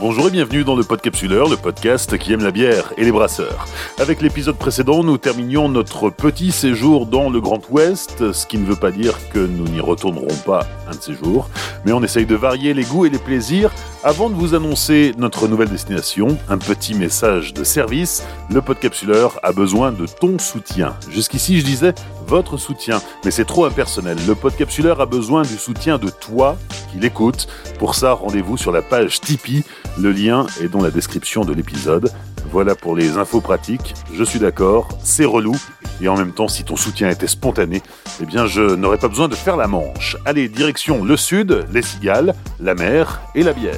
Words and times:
bonjour 0.00 0.28
et 0.28 0.30
bienvenue 0.30 0.64
dans 0.64 0.76
le 0.76 0.84
Podcapsuleur, 0.84 1.48
le 1.48 1.56
podcast 1.56 2.18
qui 2.18 2.32
aime 2.32 2.42
la 2.42 2.50
bière 2.50 2.92
et 2.96 3.04
les 3.04 3.12
brasseurs. 3.12 3.66
Avec 3.98 4.20
l'épisode 4.20 4.56
précédent, 4.56 5.02
nous 5.02 5.18
terminions 5.18 5.68
notre 5.68 6.10
petit 6.10 6.52
séjour 6.52 7.06
dans 7.06 7.30
le 7.30 7.40
Grand 7.40 7.60
Ouest, 7.70 8.32
ce 8.32 8.46
qui 8.46 8.58
ne 8.58 8.66
veut 8.66 8.76
pas 8.76 8.90
dire 8.90 9.14
que 9.32 9.38
nous 9.38 9.68
n'y 9.68 9.80
retournerons 9.80 10.34
pas 10.44 10.66
un 10.88 10.94
de 10.94 11.00
ces 11.00 11.14
jours, 11.14 11.48
mais 11.84 11.92
on 11.92 12.02
essaye 12.02 12.26
de 12.26 12.34
varier 12.34 12.74
les 12.74 12.84
goûts 12.84 13.06
et 13.06 13.10
les 13.10 13.18
plaisirs. 13.18 13.70
Avant 14.04 14.30
de 14.30 14.34
vous 14.34 14.54
annoncer 14.54 15.12
notre 15.18 15.48
nouvelle 15.48 15.70
destination, 15.70 16.38
un 16.48 16.58
petit 16.58 16.94
message 16.94 17.54
de 17.54 17.64
service, 17.64 18.22
le 18.50 18.60
Podcapsuleur 18.60 19.40
a 19.42 19.52
besoin 19.52 19.90
de 19.90 20.06
ton 20.06 20.38
soutien. 20.38 20.94
Jusqu'ici, 21.10 21.58
je 21.58 21.64
disais 21.64 21.94
votre 22.26 22.56
soutien, 22.56 23.00
mais 23.24 23.30
c'est 23.30 23.44
trop 23.44 23.64
impersonnel. 23.64 24.18
Le 24.26 24.34
Podcapsuleur 24.34 25.00
a 25.00 25.06
besoin 25.06 25.42
du 25.42 25.56
soutien 25.56 25.98
de 25.98 26.08
toi 26.08 26.56
qui 26.92 26.98
l'écoute. 26.98 27.48
Pour 27.78 27.94
ça, 27.94 28.12
rendez-vous 28.12 28.56
sur 28.56 28.70
la 28.70 28.82
page 28.82 29.20
Tipeee. 29.20 29.64
Le 29.98 30.12
lien 30.12 30.46
est 30.60 30.68
dans 30.68 30.82
la 30.82 30.90
description 30.90 31.44
de 31.44 31.52
l'épisode. 31.52 32.12
Voilà 32.50 32.74
pour 32.74 32.96
les 32.96 33.16
infos 33.18 33.40
pratiques. 33.40 33.94
Je 34.14 34.24
suis 34.24 34.38
d'accord, 34.38 34.88
c'est 35.02 35.24
relou. 35.24 35.54
Et 36.00 36.08
en 36.08 36.16
même 36.16 36.32
temps, 36.32 36.48
si 36.48 36.64
ton 36.64 36.76
soutien 36.76 37.08
était 37.08 37.26
spontané, 37.26 37.82
eh 38.20 38.26
bien, 38.26 38.46
je 38.46 38.62
n'aurais 38.62 38.98
pas 38.98 39.08
besoin 39.08 39.28
de 39.28 39.34
faire 39.34 39.56
la 39.56 39.66
manche. 39.66 40.16
Allez, 40.24 40.48
direction 40.48 41.04
le 41.04 41.16
sud, 41.16 41.66
les 41.72 41.82
cigales, 41.82 42.34
la 42.60 42.74
mer 42.74 43.20
et 43.34 43.42
la 43.42 43.52
bière. 43.52 43.74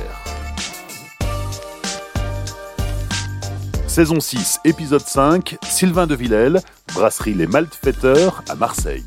Saison 3.87 4.21
6, 4.21 4.61
épisode 4.65 5.01
5, 5.01 5.57
Sylvain 5.63 6.07
de 6.07 6.15
Villèle, 6.15 6.61
brasserie 6.95 7.35
Les 7.35 7.47
Maltfêteurs 7.49 8.45
à 8.49 8.55
Marseille. 8.55 9.05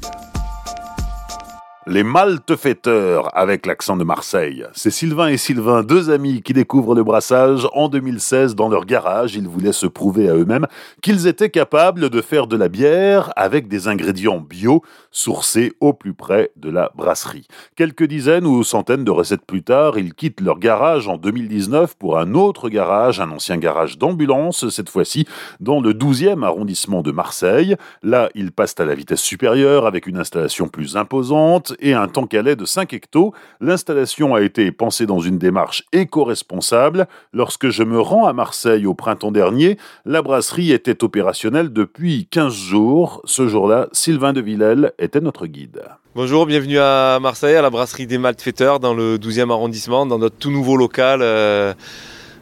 Les 1.87 2.03
Maltefêteurs 2.03 3.35
avec 3.35 3.65
l'accent 3.65 3.97
de 3.97 4.03
Marseille. 4.03 4.63
C'est 4.71 4.91
Sylvain 4.91 5.29
et 5.29 5.37
Sylvain, 5.37 5.81
deux 5.81 6.11
amis 6.11 6.43
qui 6.43 6.53
découvrent 6.53 6.93
le 6.93 7.03
brassage 7.03 7.67
en 7.73 7.89
2016 7.89 8.53
dans 8.53 8.69
leur 8.69 8.85
garage. 8.85 9.33
Ils 9.33 9.47
voulaient 9.47 9.71
se 9.71 9.87
prouver 9.87 10.29
à 10.29 10.35
eux-mêmes 10.35 10.67
qu'ils 11.01 11.25
étaient 11.25 11.49
capables 11.49 12.11
de 12.11 12.21
faire 12.21 12.45
de 12.45 12.55
la 12.55 12.69
bière 12.69 13.33
avec 13.35 13.67
des 13.67 13.87
ingrédients 13.87 14.39
bio 14.39 14.83
sourcés 15.09 15.73
au 15.79 15.91
plus 15.91 16.13
près 16.13 16.51
de 16.55 16.69
la 16.69 16.91
brasserie. 16.93 17.47
Quelques 17.75 18.03
dizaines 18.03 18.45
ou 18.45 18.63
centaines 18.63 19.03
de 19.03 19.09
recettes 19.09 19.45
plus 19.47 19.63
tard, 19.63 19.97
ils 19.97 20.13
quittent 20.13 20.41
leur 20.41 20.59
garage 20.59 21.07
en 21.07 21.17
2019 21.17 21.95
pour 21.97 22.19
un 22.19 22.35
autre 22.35 22.69
garage, 22.69 23.19
un 23.19 23.31
ancien 23.31 23.57
garage 23.57 23.97
d'ambulance, 23.97 24.69
cette 24.69 24.89
fois-ci 24.89 25.25
dans 25.59 25.81
le 25.81 25.93
12e 25.93 26.43
arrondissement 26.43 27.01
de 27.01 27.11
Marseille. 27.11 27.75
Là, 28.03 28.29
ils 28.35 28.51
passent 28.51 28.79
à 28.79 28.85
la 28.85 28.93
vitesse 28.93 29.21
supérieure 29.21 29.87
avec 29.87 30.05
une 30.05 30.17
installation 30.17 30.67
plus 30.67 30.95
imposante 30.95 31.71
et 31.81 31.93
un 31.93 32.07
qu'elle 32.07 32.47
est 32.47 32.55
de 32.55 32.65
5 32.65 32.93
hectos. 32.93 33.33
L'installation 33.59 34.35
a 34.35 34.41
été 34.41 34.71
pensée 34.71 35.05
dans 35.05 35.19
une 35.19 35.37
démarche 35.37 35.83
éco-responsable. 35.91 37.07
Lorsque 37.33 37.69
je 37.69 37.83
me 37.83 37.99
rends 37.99 38.27
à 38.27 38.33
Marseille 38.33 38.85
au 38.85 38.93
printemps 38.93 39.31
dernier, 39.31 39.77
la 40.05 40.21
brasserie 40.21 40.71
était 40.71 41.03
opérationnelle 41.03 41.73
depuis 41.73 42.27
15 42.29 42.53
jours. 42.53 43.21
Ce 43.25 43.47
jour-là, 43.47 43.87
Sylvain 43.91 44.33
de 44.33 44.41
Villèle 44.41 44.93
était 44.99 45.21
notre 45.21 45.47
guide. 45.47 45.81
Bonjour, 46.15 46.45
bienvenue 46.45 46.79
à 46.79 47.19
Marseille, 47.21 47.55
à 47.55 47.61
la 47.61 47.69
brasserie 47.69 48.07
des 48.07 48.17
Maltfêteurs, 48.17 48.79
dans 48.79 48.93
le 48.93 49.17
12e 49.17 49.49
arrondissement, 49.51 50.05
dans 50.05 50.19
notre 50.19 50.37
tout 50.37 50.51
nouveau 50.51 50.77
local. 50.77 51.21
Euh, 51.21 51.73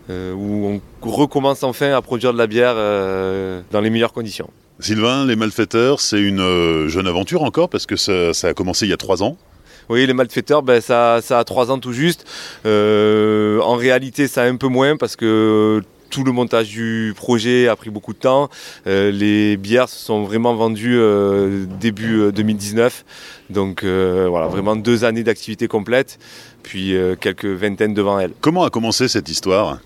euh, 0.09 0.33
où 0.33 0.81
on 1.03 1.07
recommence 1.07 1.61
enfin 1.61 1.93
à 1.93 2.01
produire 2.01 2.33
de 2.33 2.39
la 2.39 2.47
bière 2.47 2.73
euh, 2.75 3.61
dans 3.69 3.79
les 3.79 3.91
meilleures 3.91 4.13
conditions. 4.13 4.49
Sylvain, 4.79 5.25
les 5.25 5.35
malfaiteurs, 5.35 5.99
c'est 5.99 6.21
une 6.21 6.39
euh, 6.39 6.87
jeune 6.87 7.05
aventure 7.05 7.43
encore 7.43 7.69
parce 7.69 7.85
que 7.85 7.97
ça, 7.97 8.31
a 8.43 8.53
commencé 8.53 8.85
il 8.85 8.89
y 8.89 8.93
a 8.93 8.97
trois 8.97 9.21
ans. 9.23 9.37
Oui, 9.89 10.05
les 10.05 10.13
malfaiteurs, 10.13 10.63
ben, 10.63 10.79
ça, 10.79 11.15
a 11.15 11.43
trois 11.43 11.69
ans 11.69 11.79
tout 11.79 11.91
juste. 11.91 12.25
Euh, 12.65 13.59
en 13.59 13.75
réalité, 13.75 14.27
ça 14.27 14.43
a 14.43 14.45
un 14.45 14.55
peu 14.55 14.67
moins 14.67 14.95
parce 14.95 15.17
que 15.17 15.81
tout 16.09 16.23
le 16.23 16.31
montage 16.31 16.69
du 16.69 17.13
projet 17.15 17.67
a 17.67 17.75
pris 17.75 17.89
beaucoup 17.89 18.13
de 18.13 18.19
temps. 18.19 18.49
Euh, 18.87 19.11
les 19.11 19.57
bières 19.57 19.89
se 19.89 20.05
sont 20.05 20.23
vraiment 20.23 20.55
vendues 20.55 20.99
début 21.79 22.31
2019. 22.31 23.03
Donc 23.49 23.83
voilà, 23.83 24.47
vraiment 24.47 24.77
deux 24.77 25.03
années 25.03 25.23
d'activité 25.23 25.67
complète, 25.67 26.19
puis 26.63 26.95
quelques 27.19 27.45
vingtaines 27.45 27.93
devant 27.93 28.17
elles. 28.19 28.31
Comment 28.39 28.63
a 28.63 28.69
commencé 28.69 29.09
cette 29.09 29.27
histoire? 29.27 29.79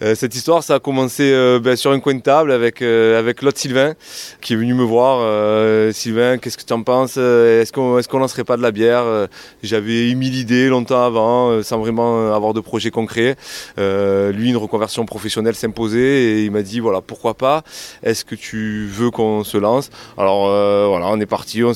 Cette 0.00 0.34
histoire, 0.34 0.62
ça 0.62 0.74
a 0.74 0.78
commencé 0.78 1.32
euh, 1.32 1.58
ben, 1.58 1.74
sur 1.74 1.90
un 1.90 2.00
coin 2.00 2.14
de 2.14 2.20
table 2.20 2.52
avec, 2.52 2.82
euh, 2.82 3.18
avec 3.18 3.40
l'autre 3.40 3.58
Sylvain 3.58 3.94
qui 4.40 4.52
est 4.52 4.56
venu 4.56 4.74
me 4.74 4.84
voir. 4.84 5.16
Sylvain, 5.94 6.38
qu'est-ce 6.38 6.58
que 6.58 6.64
tu 6.64 6.72
en 6.72 6.82
penses 6.82 7.16
Est-ce 7.16 7.72
qu'on 7.72 7.98
est 7.98 8.12
lancerait 8.12 8.44
pas 8.44 8.56
de 8.56 8.62
la 8.62 8.70
bière 8.70 9.04
J'avais 9.62 10.08
émis 10.08 10.30
l'idée 10.30 10.68
longtemps 10.68 11.02
avant, 11.02 11.62
sans 11.62 11.78
vraiment 11.78 12.32
avoir 12.34 12.54
de 12.54 12.60
projet 12.60 12.90
concret. 12.90 13.36
lui, 13.76 14.50
une 14.50 14.56
reconversion 14.56 15.04
professionnelle 15.06 15.54
s'imposait 15.54 15.98
et 15.98 16.44
il 16.44 16.50
m'a 16.50 16.62
dit 16.62 16.80
voilà, 16.80 17.00
pourquoi 17.00 17.34
pas 17.34 17.62
Est-ce 18.02 18.24
que 18.24 18.34
tu 18.34 18.86
veux 18.86 19.10
qu'on 19.10 19.44
se 19.44 19.56
lance? 19.56 19.90
Alors 20.18 20.46
voilà, 20.88 21.08
on 21.08 21.20
est 21.20 21.26
parti, 21.26 21.62
on, 21.64 21.72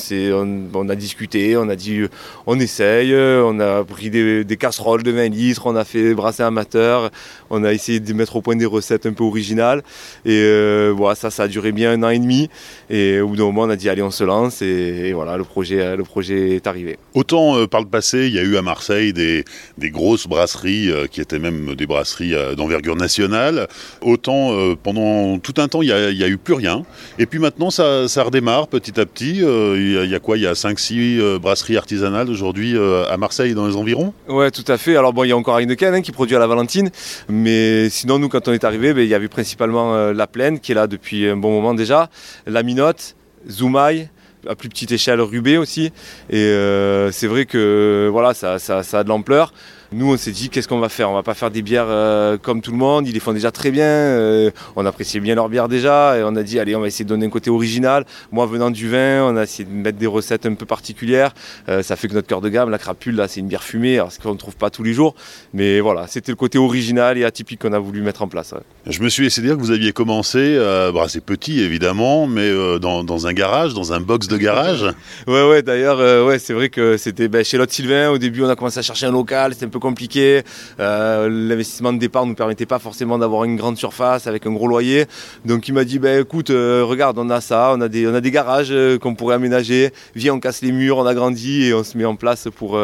on, 0.75 0.89
a 0.89 0.97
discuté, 0.97 1.57
on 1.57 1.69
a 1.69 1.77
dit 1.77 2.03
on 2.47 2.59
essaye, 2.61 3.15
on 3.15 3.59
a 3.61 3.85
pris 3.85 4.11
des, 4.11 4.45
des 4.45 4.57
casseroles 4.57 5.03
de 5.03 5.11
20 5.11 5.29
litres, 5.29 5.63
on 5.67 5.77
a 5.77 5.85
fait 5.85 6.15
brasser 6.15 6.43
amateur, 6.43 7.11
on 7.51 7.65
a 7.65 7.73
essayé 7.73 8.01
de 8.01 8.10
mettre 8.15 8.37
au 8.37 8.43
point 8.43 8.57
des 8.57 8.67
recettes 8.67 9.07
un 9.07 9.13
peu 9.13 9.25
originales. 9.25 9.83
Et 10.25 10.41
euh, 10.43 10.93
voilà, 10.97 11.15
ça, 11.15 11.31
ça 11.31 11.45
a 11.45 11.49
duré 11.49 11.73
bien 11.73 11.93
un 11.93 12.03
an 12.03 12.11
et 12.11 12.19
demi. 12.19 12.49
Et 12.89 13.21
au 13.21 13.29
bout 13.29 13.37
d'un 13.37 13.45
moment, 13.45 13.63
on 13.63 13.71
a 13.71 13.77
dit 13.77 13.89
allez, 13.89 14.03
on 14.03 14.11
se 14.11 14.25
lance. 14.25 14.63
Et, 14.63 15.13
voilà, 15.13 15.37
le 15.37 15.45
projet, 15.45 15.97
le 15.97 16.05
projet 16.05 16.57
est 16.57 16.67
arrivé. 16.67 16.99
Autant 17.15 17.57
euh, 17.57 17.67
par 17.67 17.81
le 17.81 17.87
passé, 17.87 18.27
il 18.27 18.35
y 18.35 18.39
a 18.39 18.43
eu 18.43 18.57
à 18.57 18.63
Marseille 18.63 19.13
des, 19.13 19.45
des 19.79 19.91
grosses 19.91 20.27
brasseries 20.27 20.91
euh, 20.91 21.07
qui 21.07 21.21
étaient 21.21 21.39
même 21.39 21.75
des 21.75 21.87
brasseries 21.87 22.35
d'envergure 22.57 22.97
nationale. 22.97 23.69
Autant 24.03 24.55
pendant 24.83 25.39
tout 25.39 25.55
un 25.59 25.69
temps, 25.69 25.83
il 25.83 25.89
n'y 25.89 26.25
a, 26.25 26.29
eu 26.29 26.37
plus 26.37 26.55
rien. 26.55 26.85
Et 27.19 27.27
puis 27.27 27.39
maintenant, 27.39 27.71
ça, 27.71 28.09
ça 28.09 28.23
redémarre 28.23 28.69
petit 28.69 28.99
à 29.01 29.07
petit. 29.07 29.39
Il 29.41 30.11
y, 30.11 30.15
a 30.15 30.19
quoi? 30.19 30.37
Il 30.37 30.43
y 30.43 30.47
a 30.47 30.53
5-6 30.53 31.39
brasseries 31.39 31.77
artisanales 31.77 32.31
aujourd'hui 32.31 32.77
à 32.77 33.17
Marseille 33.17 33.55
dans 33.55 33.67
les 33.67 33.77
environs? 33.77 34.13
Ouais, 34.29 34.51
tout 34.51 34.65
à 34.69 34.77
fait. 34.77 34.97
Alors 34.97 35.13
bon, 35.13 35.25
il 35.25 35.29
y 35.29 35.33
a 35.33 35.37
encore 35.37 35.59
Heineken 35.59 35.95
hein, 35.95 36.03
qui 36.03 36.13
produit 36.13 36.37
à 36.37 36.39
la 36.39 36.47
Valentine. 36.47 36.91
Mais 37.29 37.89
sinon, 38.01 38.19
nous, 38.19 38.31
quand 38.31 38.49
on 38.49 38.53
est 38.53 38.65
arrivé, 38.65 38.95
ben, 38.95 39.03
il 39.03 39.09
y 39.09 39.15
avait 39.15 39.29
principalement 39.29 39.95
euh, 39.95 40.15
la 40.15 40.27
plaine 40.27 40.59
qui 40.59 40.73
est 40.73 40.75
là 40.75 40.87
depuis 40.87 41.29
un 41.29 41.37
bon 41.37 41.53
moment 41.53 41.75
déjà, 41.75 42.09
la 42.47 42.63
minote, 42.63 43.15
Zoumaï, 43.47 44.09
à 44.49 44.55
plus 44.55 44.71
petite 44.71 44.91
échelle 44.93 45.21
Rubé 45.21 45.59
aussi. 45.59 45.93
Et 46.31 46.37
euh, 46.37 47.11
c'est 47.13 47.27
vrai 47.27 47.45
que 47.45 48.09
voilà, 48.11 48.33
ça, 48.33 48.59
ça 48.59 48.81
a 48.99 49.05
de 49.05 49.09
l'ampleur. 49.11 49.53
Nous, 49.93 50.13
on 50.13 50.17
s'est 50.17 50.31
dit, 50.31 50.51
qu'est-ce 50.51 50.69
qu'on 50.69 50.79
va 50.79 50.89
faire? 50.89 51.11
On 51.11 51.15
va 51.15 51.25
pas 51.25 51.35
faire 51.35 51.51
des 51.51 51.63
bières 51.63 51.87
euh, 51.89 52.39
comme 52.39 52.61
tout 52.61 52.71
le 52.71 52.77
monde. 52.77 53.09
Ils 53.09 53.13
les 53.13 53.19
font 53.19 53.33
déjà 53.33 53.51
très 53.51 53.73
bien. 53.73 53.85
Euh, 53.85 54.53
on 54.77 54.87
appréciait 54.87 55.19
bien 55.19 55.35
leurs 55.35 55.49
bières 55.49 55.67
déjà. 55.67 56.17
Et 56.17 56.23
on 56.23 56.37
a 56.37 56.45
dit, 56.45 56.61
allez, 56.61 56.77
on 56.77 56.81
va 56.81 56.87
essayer 56.87 57.05
de 57.05 57.09
donner 57.09 57.27
un 57.27 57.31
côté 57.31 57.51
original. 57.51 58.07
Moi, 58.31 58.47
venant 58.47 58.71
du 58.71 58.89
vin, 58.89 59.25
on 59.25 59.37
a 59.37 59.43
essayé 59.43 59.65
de 59.65 59.75
mettre 59.75 59.99
des 59.99 60.07
recettes 60.07 60.47
un 60.47 60.55
peu 60.55 60.65
particulières. 60.65 61.35
Euh, 61.69 61.83
ça 61.83 61.97
fait 61.97 62.07
que 62.07 62.15
notre 62.15 62.29
cœur 62.29 62.41
de 62.41 62.49
gamme, 62.49 62.71
la 62.71 62.79
crapule, 62.79 63.17
là, 63.17 63.27
c'est 63.27 63.41
une 63.41 63.49
bière 63.49 63.65
fumée. 63.65 63.97
Alors, 63.97 64.13
ce 64.13 64.21
qu'on 64.21 64.33
ne 64.33 64.39
trouve 64.39 64.55
pas 64.55 64.71
tous 64.71 64.85
les 64.85 64.93
jours. 64.93 65.17
Mais 65.55 65.81
voilà, 65.81 66.07
c'était 66.07 66.31
le 66.31 66.37
côté 66.37 66.57
original 66.57 67.19
et 67.19 67.25
atypique 67.25 67.61
qu'on 67.61 67.73
a 67.73 67.81
voulu 67.81 68.01
mettre 68.01 68.23
en 68.23 68.29
place. 68.29 68.55
Je 68.87 69.03
me 69.03 69.09
suis 69.09 69.25
laissé 69.25 69.43
dire 69.43 69.57
que 69.57 69.61
vous 69.61 69.73
aviez 69.73 69.93
commencé, 69.93 70.57
bah, 70.95 71.07
c'est 71.09 71.25
petit 71.25 71.61
évidemment, 71.61 72.29
mais 72.29 72.49
dans, 72.79 73.27
un 73.27 73.33
garage, 73.33 73.75
dans 73.75 73.93
un 73.93 74.01
box 74.01 74.29
de 74.29 74.37
garage. 74.37 74.85
ouais, 75.27 75.49
ouais, 75.49 75.63
d'ailleurs, 75.63 76.27
ouais, 76.27 76.39
c'est 76.39 76.53
vrai 76.53 76.69
que 76.69 76.97
c'était 76.97 77.27
ben, 77.27 77.45
chez 77.45 77.59
l'autre 77.59 77.73
Sylvain. 77.73 78.11
Au 78.11 78.19
début, 78.19 78.45
on 78.45 78.49
a 78.49 78.55
commencé 78.55 78.79
à 78.79 78.83
chercher 78.83 79.07
un 79.07 79.13
local. 79.13 79.53
C'était 79.53 79.67
un 79.67 79.69
peu 79.69 79.80
compliqué. 79.81 80.43
Euh, 80.79 81.29
l'investissement 81.29 81.93
de 81.93 81.99
départ 81.99 82.25
ne 82.25 82.31
nous 82.31 82.37
permettait 82.37 82.67
pas 82.67 82.79
forcément 82.79 83.19
d'avoir 83.19 83.45
une 83.45 83.57
grande 83.57 83.77
surface 83.77 84.27
avec 84.27 84.47
un 84.47 84.53
gros 84.53 84.69
loyer. 84.69 85.07
Donc 85.45 85.67
il 85.69 85.75
m'a 85.75 85.85
dit, 85.85 85.99
ben, 85.99 86.21
écoute, 86.21 86.51
euh, 86.51 86.85
regarde, 86.85 87.19
on 87.19 87.29
a 87.31 87.41
ça, 87.41 87.73
on 87.75 87.81
a 87.81 87.89
des, 87.89 88.07
on 88.07 88.15
a 88.15 88.21
des 88.21 88.31
garages 88.31 88.71
euh, 88.71 88.99
qu'on 88.99 89.15
pourrait 89.15 89.35
aménager. 89.35 89.91
Viens, 90.15 90.35
on 90.35 90.41
casse 90.41 90.63
les 90.63 90.73
murs, 90.73 90.99
on 90.99 91.07
agrandit 91.07 91.65
et 91.65 91.75
on 91.75 91.83
se 91.83 91.99
met 91.99 92.05
en 92.05 92.17
place 92.17 92.49
pour, 92.55 92.79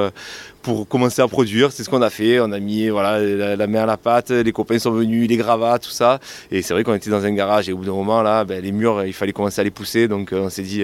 pour 0.67 0.89
commencer 0.89 1.23
à 1.23 1.29
produire. 1.29 1.71
C'est 1.71 1.85
ce 1.85 1.89
qu'on 1.89 2.03
a 2.03 2.11
fait. 2.11 2.41
On 2.41 2.51
a 2.51 2.59
mis 2.59 2.89
voilà, 2.89 3.21
la, 3.21 3.67
main 3.69 3.85
à 3.85 3.87
la 3.87 3.97
pâte, 3.97 4.31
les 4.31 4.51
copains 4.51 4.81
sont 4.81 4.91
venus, 4.91 5.29
les 5.29 5.37
gravats, 5.37 5.79
tout 5.79 5.91
ça. 5.91 6.19
Et 6.51 6.61
c'est 6.61 6.75
vrai 6.75 6.83
qu'on 6.83 6.95
était 6.95 7.09
dans 7.09 7.25
un 7.25 7.31
garage 7.31 7.69
et 7.69 7.73
au 7.73 7.77
bout 7.77 7.85
d'un 7.85 7.93
moment, 7.93 8.21
là, 8.21 8.45
ben, 8.45 8.61
les 8.61 8.73
murs, 8.73 9.05
il 9.05 9.13
fallait 9.13 9.33
commencer 9.33 9.61
à 9.61 9.65
les 9.65 9.71
pousser. 9.71 10.09
Donc 10.09 10.31
on 10.33 10.51
s'est 10.51 10.65
dit, 10.65 10.83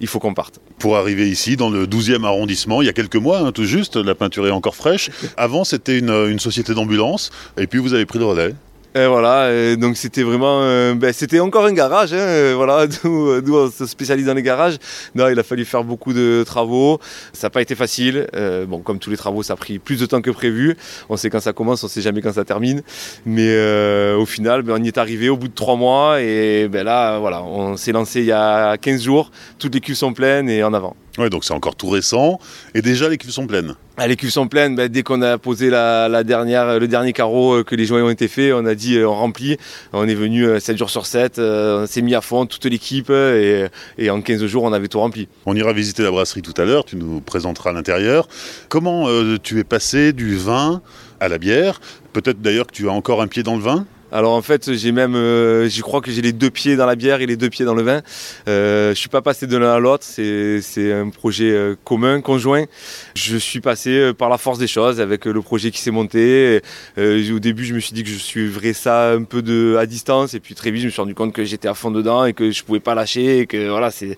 il 0.00 0.06
faut 0.08 0.18
qu'on 0.18 0.34
parte. 0.34 0.58
Pour 0.80 0.96
arriver 0.96 1.30
ici, 1.30 1.56
dans 1.56 1.70
le 1.70 1.86
12e 1.86 2.24
arrondissement, 2.24 2.82
il 2.82 2.86
y 2.86 2.88
a 2.88 2.92
quelques 2.92 3.14
mois, 3.14 3.38
hein, 3.38 3.52
tout 3.52 3.66
juste, 3.66 3.94
la 3.94 4.16
peinture 4.16 4.48
est 4.48 4.50
encore 4.50 4.74
fraîche. 4.74 5.10
Avant, 5.36 5.62
c'était 5.62 5.96
une, 5.96 6.10
une 6.10 6.40
société 6.40 6.74
d'ambulance. 6.74 7.30
Et 7.56 7.68
puis 7.68 7.78
vous 7.78 7.94
avez 7.94 8.06
pris 8.06 8.18
le 8.18 8.24
relais. 8.24 8.54
Et 8.92 9.06
voilà, 9.06 9.76
donc 9.76 9.96
c'était 9.96 10.24
vraiment, 10.24 10.62
euh, 10.62 10.94
ben, 10.94 11.12
c'était 11.12 11.38
encore 11.38 11.64
un 11.64 11.72
garage, 11.72 12.12
hein, 12.12 12.16
euh, 12.16 12.54
voilà, 12.56 12.86
d'où 13.04 13.54
on 13.54 13.70
se 13.70 13.86
spécialise 13.86 14.26
dans 14.26 14.34
les 14.34 14.42
garages. 14.42 14.78
Non, 15.14 15.28
il 15.28 15.38
a 15.38 15.44
fallu 15.44 15.64
faire 15.64 15.84
beaucoup 15.84 16.12
de 16.12 16.42
travaux, 16.44 16.98
ça 17.32 17.46
n'a 17.46 17.50
pas 17.50 17.62
été 17.62 17.76
facile. 17.76 18.26
Euh, 18.34 18.66
bon, 18.66 18.80
comme 18.80 18.98
tous 18.98 19.10
les 19.10 19.16
travaux, 19.16 19.44
ça 19.44 19.52
a 19.52 19.56
pris 19.56 19.78
plus 19.78 20.00
de 20.00 20.06
temps 20.06 20.20
que 20.20 20.30
prévu. 20.32 20.76
On 21.08 21.16
sait 21.16 21.30
quand 21.30 21.38
ça 21.38 21.52
commence, 21.52 21.84
on 21.84 21.88
sait 21.88 22.00
jamais 22.00 22.20
quand 22.20 22.32
ça 22.32 22.44
termine, 22.44 22.82
mais 23.24 23.54
au 24.14 24.26
final, 24.26 24.62
ben, 24.62 24.74
on 24.76 24.82
y 24.82 24.88
est 24.88 24.98
arrivé 24.98 25.28
au 25.28 25.36
bout 25.36 25.48
de 25.48 25.54
trois 25.54 25.76
mois 25.76 26.20
et 26.20 26.66
ben 26.66 26.82
là, 26.82 27.20
voilà, 27.20 27.44
on 27.44 27.76
s'est 27.76 27.92
lancé 27.92 28.20
il 28.20 28.26
y 28.26 28.32
a 28.32 28.76
15 28.76 29.02
jours. 29.02 29.30
Toutes 29.60 29.74
les 29.74 29.80
cuves 29.80 29.94
sont 29.94 30.12
pleines 30.12 30.50
et 30.50 30.64
en 30.64 30.74
avant. 30.74 30.96
Ouais, 31.18 31.28
donc 31.28 31.44
c'est 31.44 31.52
encore 31.52 31.74
tout 31.74 31.88
récent. 31.88 32.38
Et 32.74 32.82
déjà, 32.82 33.08
les 33.08 33.18
cuves 33.18 33.30
sont 33.30 33.46
pleines. 33.46 33.74
Ah, 33.96 34.06
les 34.06 34.16
cuves 34.16 34.30
sont 34.30 34.48
pleines. 34.48 34.76
Bah, 34.76 34.88
dès 34.88 35.02
qu'on 35.02 35.22
a 35.22 35.38
posé 35.38 35.68
la, 35.68 36.24
dernière, 36.24 36.78
le 36.78 36.88
dernier 36.88 37.12
carreau 37.12 37.56
euh, 37.56 37.64
que 37.64 37.74
les 37.74 37.84
joints 37.84 38.02
ont 38.02 38.10
été 38.10 38.28
faits, 38.28 38.52
on 38.54 38.64
a 38.64 38.74
dit 38.74 38.96
euh, 38.96 39.08
on 39.08 39.14
remplit. 39.14 39.56
On 39.92 40.08
est 40.08 40.14
venu 40.14 40.44
7 40.58 40.74
euh, 40.74 40.78
jours 40.78 40.90
sur 40.90 41.06
7. 41.06 41.38
on 41.38 41.86
s'est 41.86 42.02
mis 42.02 42.14
à 42.14 42.20
fond, 42.20 42.46
toute 42.46 42.64
l'équipe. 42.64 43.10
Et, 43.10 44.10
en 44.10 44.22
15 44.22 44.46
jours, 44.46 44.62
on 44.64 44.72
avait 44.72 44.88
tout 44.88 45.00
rempli. 45.00 45.28
On 45.46 45.56
ira 45.56 45.72
visiter 45.72 46.02
la 46.02 46.10
brasserie 46.10 46.42
tout 46.42 46.54
à 46.56 46.64
l'heure. 46.64 46.84
Tu 46.84 46.96
nous 46.96 47.20
présenteras 47.20 47.72
l'intérieur. 47.72 48.28
Comment 48.68 49.06
tu 49.42 49.58
es 49.58 49.64
passé 49.64 50.12
du 50.12 50.36
vin 50.36 50.80
à 51.18 51.28
la 51.28 51.38
bière? 51.38 51.80
Peut-être 52.12 52.40
d'ailleurs 52.40 52.66
que 52.66 52.72
tu 52.72 52.88
as 52.88 52.92
encore 52.92 53.20
un 53.20 53.26
pied 53.26 53.42
dans 53.42 53.56
le 53.56 53.62
vin? 53.62 53.86
Alors 54.12 54.32
en 54.32 54.42
fait, 54.42 54.74
j'ai 54.74 54.90
même, 54.90 55.14
euh, 55.14 55.68
je 55.68 55.82
crois 55.82 56.00
que 56.00 56.10
j'ai 56.10 56.22
les 56.22 56.32
deux 56.32 56.50
pieds 56.50 56.74
dans 56.74 56.86
la 56.86 56.96
bière 56.96 57.20
et 57.20 57.26
les 57.26 57.36
deux 57.36 57.48
pieds 57.48 57.64
dans 57.64 57.74
le 57.74 57.82
vin. 57.82 58.00
Euh, 58.48 58.90
je 58.90 58.98
suis 58.98 59.08
pas 59.08 59.22
passé 59.22 59.46
de 59.46 59.56
l'un 59.56 59.72
à 59.72 59.78
l'autre. 59.78 60.04
C'est, 60.04 60.92
un 60.92 61.10
projet 61.10 61.50
euh, 61.50 61.76
commun, 61.84 62.20
conjoint. 62.20 62.64
Je 63.14 63.36
suis 63.36 63.60
passé 63.60 63.90
euh, 63.90 64.12
par 64.12 64.28
la 64.28 64.38
force 64.38 64.58
des 64.58 64.66
choses 64.66 65.00
avec 65.00 65.26
le 65.26 65.40
projet 65.42 65.70
qui 65.70 65.80
s'est 65.80 65.90
monté. 65.92 66.60
au 66.96 67.38
début, 67.38 67.64
je 67.64 67.74
me 67.74 67.80
suis 67.80 67.92
dit 67.92 68.02
que 68.02 68.10
je 68.10 68.16
suivrais 68.16 68.72
ça 68.72 69.12
un 69.12 69.22
peu 69.22 69.42
de 69.42 69.76
à 69.78 69.86
distance, 69.86 70.34
et 70.34 70.40
puis 70.40 70.54
très 70.54 70.70
vite, 70.70 70.82
je 70.82 70.86
me 70.86 70.90
suis 70.90 71.00
rendu 71.00 71.14
compte 71.14 71.32
que 71.32 71.44
j'étais 71.44 71.68
à 71.68 71.74
fond 71.74 71.90
dedans 71.90 72.24
et 72.24 72.32
que 72.32 72.50
je 72.50 72.64
pouvais 72.64 72.80
pas 72.80 72.94
lâcher. 72.94 73.40
Et 73.40 73.46
que 73.46 73.68
voilà, 73.68 73.90
c'est, 73.90 74.16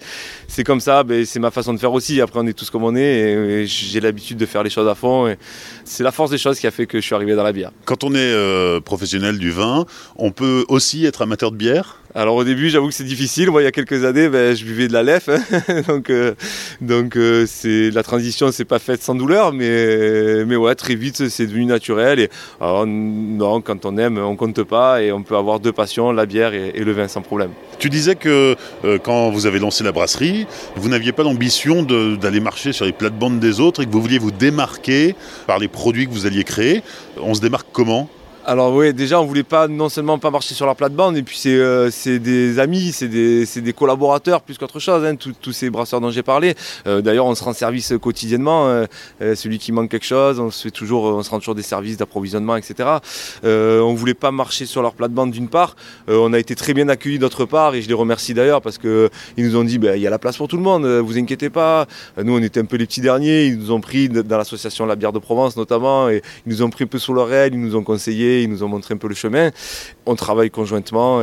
c'est 0.49 0.65
comme 0.65 0.81
ça. 0.81 1.03
Ben, 1.03 1.25
c'est 1.27 1.41
ma 1.41 1.51
façon 1.51 1.75
de 1.75 1.79
faire 1.79 1.93
aussi. 1.93 2.21
Après, 2.21 2.41
on 2.41 2.47
est 2.47 2.55
tous 2.55 2.71
comme 2.71 2.85
on 2.85 2.97
est, 2.97 3.03
et, 3.03 3.67
j'ai 3.67 4.01
l'habitude 4.01 4.39
de 4.39 4.47
faire 4.47 4.63
les 4.63 4.71
choses 4.71 4.89
à 4.89 4.95
fond. 4.95 5.29
Et 5.29 5.37
c'est 5.85 6.03
la 6.03 6.13
force 6.13 6.31
des 6.31 6.39
choses 6.39 6.59
qui 6.59 6.67
a 6.67 6.71
fait 6.71 6.87
que 6.87 6.99
je 6.99 7.05
suis 7.05 7.15
arrivé 7.15 7.35
dans 7.35 7.43
la 7.43 7.53
bière. 7.53 7.73
Quand 7.85 8.05
on 8.05 8.15
est 8.15 8.81
professionnel 8.81 9.39
du 9.39 9.51
vin 9.51 9.82
on 10.17 10.33
peut 10.33 10.65
aussi 10.69 11.05
être 11.07 11.23
amateur 11.23 11.51
de 11.51 11.57
bière 11.57 11.99
alors 12.15 12.37
au 12.37 12.45
début, 12.45 12.69
j'avoue 12.69 12.89
que 12.89 12.95
c'est 12.95 13.05
difficile. 13.05 13.51
Moi, 13.51 13.63
il 13.63 13.65
y 13.65 13.69
a 13.69 13.73
quelques 13.73 14.05
années, 14.05 14.29
ben, 14.29 14.55
je 14.55 14.65
buvais 14.65 14.87
de 14.87 14.93
la 14.93 15.03
lef, 15.03 15.31
hein. 15.31 15.41
donc 15.89 16.11
euh, 16.11 16.35
donc 16.83 17.17
euh, 17.17 17.47
c'est 17.47 17.91
la 17.91 18.03
transition, 18.03 18.53
c'est 18.53 18.67
pas 18.67 18.79
faite 18.79 19.03
sans 19.03 19.15
douleur, 19.15 19.53
mais 19.53 20.45
mais 20.45 20.57
ouais, 20.57 20.75
très 20.75 20.95
vite, 20.95 21.29
c'est 21.31 21.47
devenu 21.47 21.65
naturel. 21.65 22.21
Et 22.21 22.29
non, 22.61 23.63
quand 23.63 23.87
on 23.87 23.97
aime, 23.97 24.19
on 24.19 24.37
compte 24.37 24.63
pas 24.63 25.03
et 25.03 25.11
on 25.11 25.23
peut 25.23 25.37
avoir 25.37 25.59
deux 25.59 25.73
passions, 25.73 26.13
la 26.13 26.27
bière 26.27 26.53
et, 26.53 26.73
le 26.83 26.93
vin 26.93 27.09
sans 27.09 27.23
problème. 27.23 27.51
Tu 27.79 27.89
disais 27.89 28.17
que 28.17 28.57
euh, 28.85 28.99
quand 28.99 29.31
vous 29.31 29.47
avez 29.47 29.59
lancé 29.59 29.83
la 29.83 29.93
brasserie, 29.93 30.47
vous 30.77 30.89
n'aviez 30.89 31.13
pas 31.13 31.23
l'ambition 31.23 31.83
d'aller 31.83 32.41
marcher 32.41 32.73
sur 32.73 32.85
les 32.85 32.93
plates-bandes 32.93 33.41
des 33.41 33.61
autres 33.61 33.83
et 33.83 33.87
que 33.87 33.91
vous 33.91 34.03
vouliez 34.03 34.19
vous 34.19 34.33
démarquer 34.33 35.15
par 35.47 35.59
les 35.59 35.69
produits 35.69 36.07
que 36.07 36.13
vous 36.13 36.27
alliez 36.27 36.45
créer. 36.45 36.83
On 37.23 37.35
se 37.35 37.41
démarque 37.41 37.69
comment? 37.73 38.11
Alors 38.45 38.75
oui, 38.75 38.93
déjà 38.93 39.21
on 39.21 39.25
voulait 39.25 39.45
pas 39.45 39.69
non 39.69 39.89
seulement 39.89 40.19
pas 40.19 40.31
marcher 40.31 40.55
sur 40.55 40.67
leur 40.67 40.75
plate-bande, 40.75 41.17
et 41.17 41.23
puis 41.23 41.37
c'est 41.37 41.55
euh, 41.55 41.91
des 42.05 42.59
amis, 42.59 42.93
c'est 42.93 43.09
des, 43.09 43.73
collaborateurs 43.73 44.43
plus 44.43 44.59
qu'autre 44.59 44.81
chose, 44.81 45.05
hein, 45.05 45.15
tous 45.17 45.53
ces 45.53 45.71
brasseurs 45.71 46.01
dont 46.01 46.11
j'ai 46.11 46.23
parlé. 46.23 46.55
Euh, 46.87 47.01
d'ailleurs 47.01 47.27
on 47.27 47.35
se 47.35 47.45
rend 47.45 47.53
service 47.53 47.93
quotidiennement, 48.01 48.67
euh, 48.67 48.87
celui 49.37 49.59
qui 49.59 49.71
manque 49.71 49.91
quelque 49.91 50.07
chose, 50.07 50.41
on 50.41 50.51
se, 50.51 50.65
fait 50.65 50.71
toujours, 50.71 51.05
on 51.05 51.23
se 51.23 51.31
rend 51.31 51.39
toujours 51.39 51.55
des 51.55 51.63
services 51.63 51.97
d'approvisionnement, 51.97 52.57
etc. 52.57 52.89
on 53.45 53.95
voulait 53.95 54.15
pas 54.15 54.33
marcher 54.33 54.67
sur 54.67 54.83
leur 54.83 54.95
plate-bande 54.95 55.31
d'une 55.31 55.49
part, 55.49 55.77
on 56.09 56.33
a 56.33 56.39
été 56.39 56.57
très 56.57 56.75
bien 56.75 56.89
accueillis 56.89 57.19
d'autre 57.19 57.45
part, 57.45 57.75
et 57.75 57.83
je 57.83 57.89
les 57.89 57.95
remercie 57.95 58.35
d'ailleurs 58.35 58.61
parce 58.61 58.79
qu'ils 58.79 59.11
nous 59.39 59.57
ont 59.57 59.65
dit 59.65 59.79
ben, 59.79 59.95
il 59.95 60.03
y 60.03 60.07
a 60.07 60.11
la 60.11 60.19
place 60.19 60.37
pour 60.37 60.49
tout 60.49 60.57
le 60.57 60.63
monde, 60.63 60.85
vous 60.85 61.17
inquiétez 61.17 61.51
pas. 61.51 61.87
Nous 62.23 62.37
on 62.37 62.43
était 62.43 62.61
un 62.61 62.65
peu 62.65 62.77
les 62.77 62.87
petits 62.87 63.01
derniers, 63.01 63.47
ils 63.47 63.59
nous 63.59 63.71
ont 63.71 63.81
pris 63.81 64.09
dans 64.09 64.37
l'association 64.37 64.87
La 64.87 64.97
Bière 64.97 65.13
de 65.13 65.21
Provence 65.21 65.57
notamment, 65.57 66.09
et 66.09 66.23
ils 66.47 66.51
nous 66.51 66.63
ont 66.63 66.71
pris 66.71 66.85
un 66.85 66.89
peu 66.89 66.99
sous 66.99 67.15
leur 67.15 67.33
aile, 67.33 67.55
ils 67.55 67.61
nous 67.61 67.77
ont 67.77 67.85
conseillé 67.85 68.32
ils 68.41 68.49
nous 68.49 68.63
ont 68.63 68.69
montré 68.69 68.95
un 68.95 68.97
peu 68.97 69.09
le 69.09 69.15
chemin. 69.15 69.51
On 70.07 70.15
travaille 70.15 70.51
conjointement, 70.51 71.23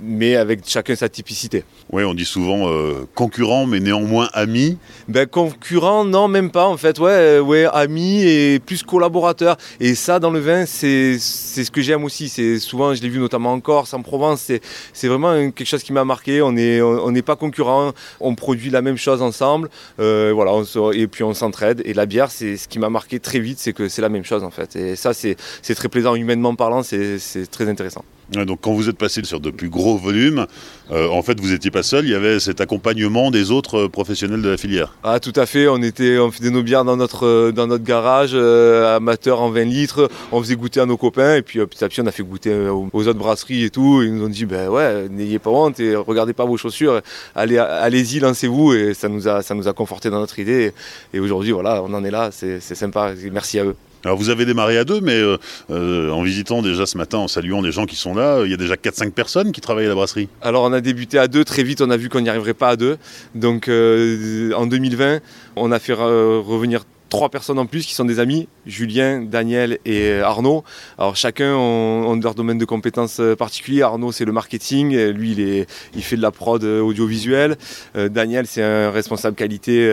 mais 0.00 0.36
avec 0.36 0.60
chacun 0.66 0.94
sa 0.94 1.08
typicité. 1.08 1.64
Oui, 1.92 2.04
on 2.04 2.14
dit 2.14 2.24
souvent 2.24 2.68
euh, 2.68 3.06
concurrent, 3.14 3.66
mais 3.66 3.80
néanmoins 3.80 4.28
ami. 4.32 4.78
Ben, 5.08 5.26
concurrent, 5.26 6.04
non, 6.04 6.28
même 6.28 6.50
pas 6.50 6.66
en 6.66 6.76
fait. 6.76 6.98
Ouais, 6.98 7.10
euh, 7.10 7.40
ouais, 7.40 7.66
ami 7.72 8.22
et 8.22 8.60
plus 8.60 8.82
collaborateur. 8.82 9.56
Et 9.80 9.94
ça, 9.94 10.20
dans 10.20 10.30
le 10.30 10.38
vin, 10.38 10.66
c'est 10.66 11.18
ce 11.18 11.70
que 11.70 11.82
j'aime 11.82 12.04
aussi. 12.04 12.28
C'est 12.28 12.58
souvent, 12.58 12.94
je 12.94 13.02
l'ai 13.02 13.08
vu 13.08 13.18
notamment 13.18 13.52
en 13.52 13.60
Corse, 13.60 13.92
en 13.94 14.02
Provence. 14.02 14.52
C'est 14.92 15.08
vraiment 15.08 15.34
quelque 15.50 15.64
chose 15.64 15.82
qui 15.82 15.92
m'a 15.92 16.04
marqué. 16.04 16.42
On 16.42 16.52
n'est 16.52 16.80
on, 16.80 17.12
pas 17.20 17.36
concurrent. 17.36 17.92
On 18.20 18.34
produit 18.34 18.70
la 18.70 18.82
même 18.82 18.96
chose 18.96 19.20
ensemble. 19.20 19.68
Euh, 19.98 20.32
voilà, 20.32 20.52
et 20.92 21.06
puis 21.06 21.24
on 21.24 21.34
s'entraide. 21.34 21.82
Et 21.84 21.92
la 21.92 22.06
bière, 22.06 22.30
c'est 22.30 22.56
ce 22.56 22.68
qui 22.68 22.78
m'a 22.78 22.88
marqué 22.88 23.18
très 23.18 23.40
vite, 23.40 23.58
c'est 23.58 23.72
que 23.72 23.88
c'est 23.88 24.02
la 24.02 24.08
même 24.08 24.24
chose 24.24 24.44
en 24.44 24.50
fait. 24.50 24.76
Et 24.76 24.96
ça, 24.96 25.12
c'est 25.12 25.36
très 25.74 25.88
plaisant 25.88 26.09
humainement 26.14 26.54
parlant. 26.54 26.82
C'est 26.82 27.50
très 27.50 27.68
intéressant. 27.68 28.04
Donc 28.30 28.60
quand 28.60 28.72
vous 28.72 28.88
êtes 28.88 28.96
passé 28.96 29.22
sur 29.24 29.40
de 29.40 29.50
plus 29.50 29.68
gros 29.68 29.96
volumes, 29.96 30.46
euh, 30.92 31.08
en 31.08 31.22
fait 31.22 31.40
vous 31.40 31.48
n'étiez 31.48 31.72
pas 31.72 31.82
seul, 31.82 32.04
il 32.04 32.12
y 32.12 32.14
avait 32.14 32.38
cet 32.38 32.60
accompagnement 32.60 33.30
des 33.32 33.50
autres 33.50 33.86
euh, 33.86 33.88
professionnels 33.88 34.40
de 34.40 34.48
la 34.48 34.56
filière. 34.56 34.94
Ah 35.02 35.18
tout 35.18 35.32
à 35.34 35.46
fait, 35.46 35.66
on 35.66 35.82
était, 35.82 36.18
on 36.18 36.30
faisait 36.30 36.50
nos 36.50 36.62
bières 36.62 36.84
dans 36.84 36.96
notre, 36.96 37.26
euh, 37.26 37.52
dans 37.52 37.66
notre 37.66 37.82
garage, 37.82 38.34
amateur 38.34 39.40
en 39.40 39.50
20 39.50 39.64
litres, 39.64 40.08
on 40.30 40.40
faisait 40.40 40.54
goûter 40.54 40.78
à 40.80 40.86
nos 40.86 40.96
copains 40.96 41.36
et 41.36 41.42
puis 41.42 41.58
petit 41.66 41.82
à 41.82 41.88
petit 41.88 42.00
on 42.00 42.06
a 42.06 42.12
fait 42.12 42.22
goûter 42.22 42.54
aux, 42.68 42.88
autres 42.92 43.18
brasseries 43.18 43.64
et 43.64 43.70
tout. 43.70 44.02
ils 44.02 44.14
nous 44.14 44.24
ont 44.24 44.28
dit 44.28 44.46
ben 44.46 44.68
ouais, 44.68 45.08
n'ayez 45.08 45.40
pas 45.40 45.50
honte 45.50 45.80
et 45.80 45.96
regardez 45.96 46.32
pas 46.32 46.44
vos 46.44 46.56
chaussures, 46.56 47.00
allez, 47.34 47.58
allez-y, 47.58 48.20
lancez-vous 48.20 48.74
et 48.74 48.94
ça 48.94 49.08
nous 49.08 49.26
a, 49.26 49.42
ça 49.42 49.54
nous 49.54 49.66
a 49.66 49.72
conforté 49.72 50.08
dans 50.08 50.20
notre 50.20 50.38
idée. 50.38 50.72
Et, 51.12 51.16
et 51.16 51.20
aujourd'hui 51.20 51.50
voilà, 51.50 51.82
on 51.82 51.92
en 51.94 52.04
est 52.04 52.12
là, 52.12 52.30
c'est 52.30 52.60
sympa, 52.60 53.12
merci 53.32 53.58
à 53.58 53.64
eux. 53.64 53.74
Alors 54.04 54.16
vous 54.16 54.30
avez 54.30 54.46
démarré 54.46 54.78
à 54.78 54.84
deux, 54.84 55.00
mais 55.00 55.14
euh, 55.16 55.36
euh, 55.70 56.10
en 56.10 56.22
visitant 56.22 56.62
déjà 56.62 56.86
ce 56.86 56.96
matin, 56.96 57.18
en 57.18 57.28
saluant 57.28 57.60
les 57.60 57.72
gens 57.72 57.86
qui 57.86 57.96
sont 57.96 58.14
là, 58.14 58.42
il 58.44 58.50
y 58.50 58.54
a 58.54 58.56
déjà 58.56 58.74
4-5 58.74 59.10
personnes 59.10 59.52
qui 59.52 59.60
travaillent 59.60 59.86
à 59.86 59.90
la 59.90 59.94
brasserie. 59.94 60.28
Alors 60.40 60.64
on 60.64 60.72
a 60.72 60.80
débuté 60.80 61.18
à 61.18 61.28
deux, 61.28 61.44
très 61.44 61.62
vite 61.62 61.80
on 61.80 61.90
a 61.90 61.96
vu 61.96 62.08
qu'on 62.08 62.20
n'y 62.20 62.28
arriverait 62.28 62.54
pas 62.54 62.70
à 62.70 62.76
deux. 62.76 62.96
Donc 63.34 63.68
euh, 63.68 64.52
en 64.54 64.66
2020, 64.66 65.20
on 65.56 65.72
a 65.72 65.78
fait 65.78 65.92
revenir 65.92 66.84
trois 67.10 67.28
personnes 67.28 67.58
en 67.58 67.66
plus 67.66 67.84
qui 67.84 67.94
sont 67.94 68.06
des 68.06 68.20
amis, 68.20 68.48
Julien, 68.66 69.20
Daniel 69.20 69.78
et 69.84 70.14
Arnaud. 70.20 70.64
Alors 70.96 71.16
chacun 71.16 71.54
ont, 71.54 72.18
leur 72.22 72.34
domaine 72.34 72.56
de 72.56 72.64
compétences 72.64 73.18
euh, 73.20 73.34
particulier. 73.34 73.82
Arnaud 73.82 74.12
c'est 74.12 74.24
le 74.24 74.32
marketing, 74.32 74.96
lui 75.08 75.32
il, 75.32 75.40
est, 75.40 75.66
il 75.94 76.02
fait 76.02 76.16
de 76.16 76.22
la 76.22 76.30
prod 76.30 76.62
euh, 76.62 76.80
audiovisuelle. 76.80 77.56
Euh, 77.96 78.08
Daniel 78.08 78.46
c'est 78.46 78.62
un 78.62 78.90
responsable 78.90 79.36
qualité, 79.36 79.88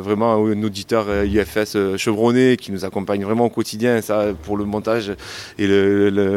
vraiment 0.00 0.34
un 0.34 0.62
auditeur 0.62 1.24
IFS 1.24 1.96
chevronné 1.96 2.56
qui 2.56 2.70
nous 2.70 2.84
accompagne 2.84 3.24
vraiment 3.24 3.46
au 3.46 3.50
quotidien. 3.50 4.00
Ça 4.02 4.26
pour 4.42 4.56
le 4.56 4.64
montage 4.64 5.12
et 5.58 5.66
le, 5.66 6.34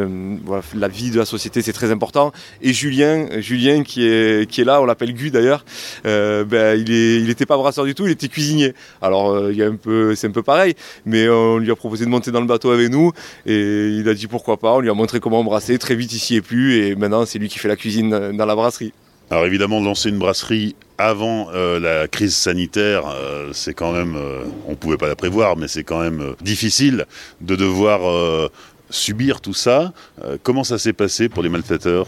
la 0.74 0.88
vie 0.88 1.10
de 1.10 1.18
la 1.18 1.26
société 1.26 1.60
c'est 1.60 1.74
très 1.74 1.90
important. 1.90 2.32
Et 2.62 2.72
Julien, 2.72 3.26
Julien 3.40 3.82
qui 3.82 4.06
est, 4.06 4.50
qui 4.50 4.62
est 4.62 4.64
là, 4.64 4.80
on 4.80 4.86
l'appelle 4.86 5.12
Gu 5.12 5.30
d'ailleurs, 5.30 5.64
ben, 6.04 6.74
il 6.78 7.26
n'était 7.26 7.44
il 7.44 7.46
pas 7.46 7.58
brasseur 7.58 7.84
du 7.84 7.94
tout, 7.94 8.06
il 8.06 8.12
était 8.12 8.28
cuisinier. 8.28 8.72
Alors 9.02 9.50
il 9.50 9.56
y 9.56 9.62
a 9.62 9.66
un 9.66 9.76
peu 9.76 10.05
c'est 10.14 10.26
un 10.26 10.32
peu 10.32 10.42
pareil. 10.42 10.74
Mais 11.04 11.28
on 11.28 11.58
lui 11.58 11.70
a 11.70 11.76
proposé 11.76 12.04
de 12.04 12.10
monter 12.10 12.30
dans 12.30 12.40
le 12.40 12.46
bateau 12.46 12.70
avec 12.70 12.90
nous 12.90 13.12
et 13.44 13.88
il 13.88 14.08
a 14.08 14.14
dit 14.14 14.26
pourquoi 14.26 14.56
pas. 14.56 14.74
On 14.74 14.80
lui 14.80 14.90
a 14.90 14.94
montré 14.94 15.20
comment 15.20 15.40
embrasser. 15.40 15.78
Très 15.78 15.94
vite, 15.94 16.12
ici 16.12 16.36
et 16.36 16.40
plus. 16.40 16.76
Et 16.76 16.94
maintenant, 16.94 17.26
c'est 17.26 17.38
lui 17.38 17.48
qui 17.48 17.58
fait 17.58 17.68
la 17.68 17.76
cuisine 17.76 18.32
dans 18.32 18.46
la 18.46 18.54
brasserie. 18.54 18.92
Alors 19.28 19.44
évidemment, 19.44 19.80
lancer 19.80 20.08
une 20.10 20.18
brasserie 20.18 20.76
avant 20.98 21.48
euh, 21.52 21.80
la 21.80 22.06
crise 22.06 22.36
sanitaire, 22.36 23.08
euh, 23.08 23.50
c'est 23.52 23.74
quand 23.74 23.92
même, 23.92 24.14
euh, 24.14 24.44
on 24.66 24.70
ne 24.70 24.76
pouvait 24.76 24.96
pas 24.96 25.08
la 25.08 25.16
prévoir, 25.16 25.56
mais 25.56 25.66
c'est 25.66 25.82
quand 25.82 26.00
même 26.00 26.34
difficile 26.40 27.06
de 27.40 27.56
devoir 27.56 28.50
subir 28.90 29.40
tout 29.40 29.54
ça. 29.54 29.92
comment 30.44 30.62
ça 30.62 30.78
s'est 30.78 30.92
passé 30.92 31.28
pour 31.28 31.42
les 31.42 31.48
malfaiteurs? 31.48 32.06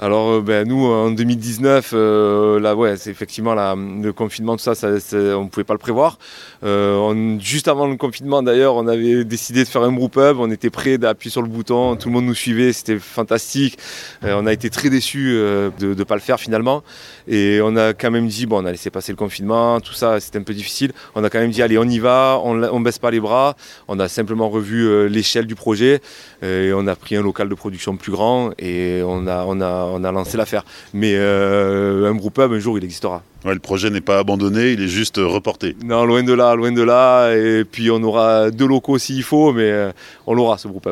Alors 0.00 0.30
euh, 0.30 0.40
ben, 0.40 0.66
nous 0.66 0.86
en 0.86 1.10
2019, 1.10 1.90
euh, 1.92 2.60
là 2.60 2.76
ouais, 2.76 2.96
c'est 2.96 3.10
effectivement 3.10 3.54
le 3.54 4.12
confinement 4.12 4.56
tout 4.56 4.62
ça, 4.62 4.72
on 4.86 5.44
ne 5.44 5.48
pouvait 5.48 5.64
pas 5.64 5.74
le 5.74 5.80
prévoir. 5.80 6.18
Euh, 6.62 7.36
juste 7.40 7.66
avant 7.66 7.88
le 7.88 7.96
confinement 7.96 8.40
d'ailleurs, 8.44 8.76
on 8.76 8.86
avait 8.86 9.24
décidé 9.24 9.64
de 9.64 9.68
faire 9.68 9.82
un 9.82 9.92
group 9.92 10.16
up, 10.16 10.36
on 10.38 10.52
était 10.52 10.70
prêt 10.70 10.98
d'appuyer 10.98 11.32
sur 11.32 11.42
le 11.42 11.48
bouton, 11.48 11.96
tout 11.96 12.10
le 12.10 12.14
monde 12.14 12.26
nous 12.26 12.34
suivait, 12.34 12.72
c'était 12.72 13.00
fantastique. 13.00 13.76
on 14.22 14.46
a 14.46 14.52
été 14.52 14.70
très 14.70 14.88
déçus 14.88 15.32
de 15.32 15.94
ne 15.94 16.04
pas 16.04 16.14
le 16.14 16.20
faire 16.20 16.38
finalement, 16.38 16.84
et 17.26 17.58
on 17.60 17.74
a 17.76 17.92
quand 17.92 18.12
même 18.12 18.28
dit 18.28 18.46
bon, 18.46 18.62
on 18.62 18.66
a 18.66 18.70
laissé 18.70 18.90
passer 18.90 19.10
le 19.10 19.16
confinement, 19.16 19.80
tout 19.80 19.94
ça, 19.94 20.20
c'était 20.20 20.38
un 20.38 20.42
peu 20.42 20.54
difficile. 20.54 20.92
On 21.16 21.24
a 21.24 21.30
quand 21.30 21.40
même 21.40 21.50
dit 21.50 21.60
allez, 21.60 21.76
on 21.76 21.84
y 21.84 21.98
va, 21.98 22.40
on, 22.44 22.54
ne 22.54 22.84
baisse 22.84 23.00
pas 23.00 23.10
les 23.10 23.20
bras. 23.20 23.56
On 23.88 23.98
a 23.98 24.06
simplement 24.06 24.48
revu 24.48 25.08
l'échelle 25.08 25.46
du 25.46 25.56
projet 25.56 26.00
et 26.42 26.70
on 26.72 26.86
a 26.86 26.94
pris 26.94 27.16
un 27.16 27.22
local 27.22 27.48
de 27.48 27.54
production 27.54 27.96
plus 27.96 28.12
grand 28.12 28.50
et 28.58 29.02
on 29.04 29.26
a 29.26 29.44
on 29.44 29.60
a 29.60 29.87
on 29.92 30.04
a 30.04 30.12
lancé 30.12 30.36
l'affaire. 30.36 30.64
Mais 30.94 31.12
euh, 31.14 32.10
un 32.10 32.14
groupe 32.14 32.38
un 32.38 32.58
jour, 32.58 32.78
il 32.78 32.84
existera. 32.84 33.22
le 33.44 33.58
projet 33.58 33.90
n'est 33.90 34.00
pas 34.00 34.18
abandonné, 34.18 34.72
il 34.72 34.82
est 34.82 34.88
juste 34.88 35.16
reporté. 35.18 35.76
Non, 35.84 36.04
loin 36.04 36.22
de 36.22 36.32
là, 36.32 36.54
loin 36.54 36.72
de 36.72 36.82
là. 36.82 37.34
Et 37.34 37.64
puis 37.64 37.90
on 37.90 38.02
aura 38.02 38.50
deux 38.50 38.66
locaux 38.66 38.98
s'il 38.98 39.22
faut, 39.22 39.52
mais 39.52 39.70
euh, 39.70 39.90
on 40.26 40.34
l'aura 40.34 40.58
ce 40.58 40.68
groupe 40.68 40.88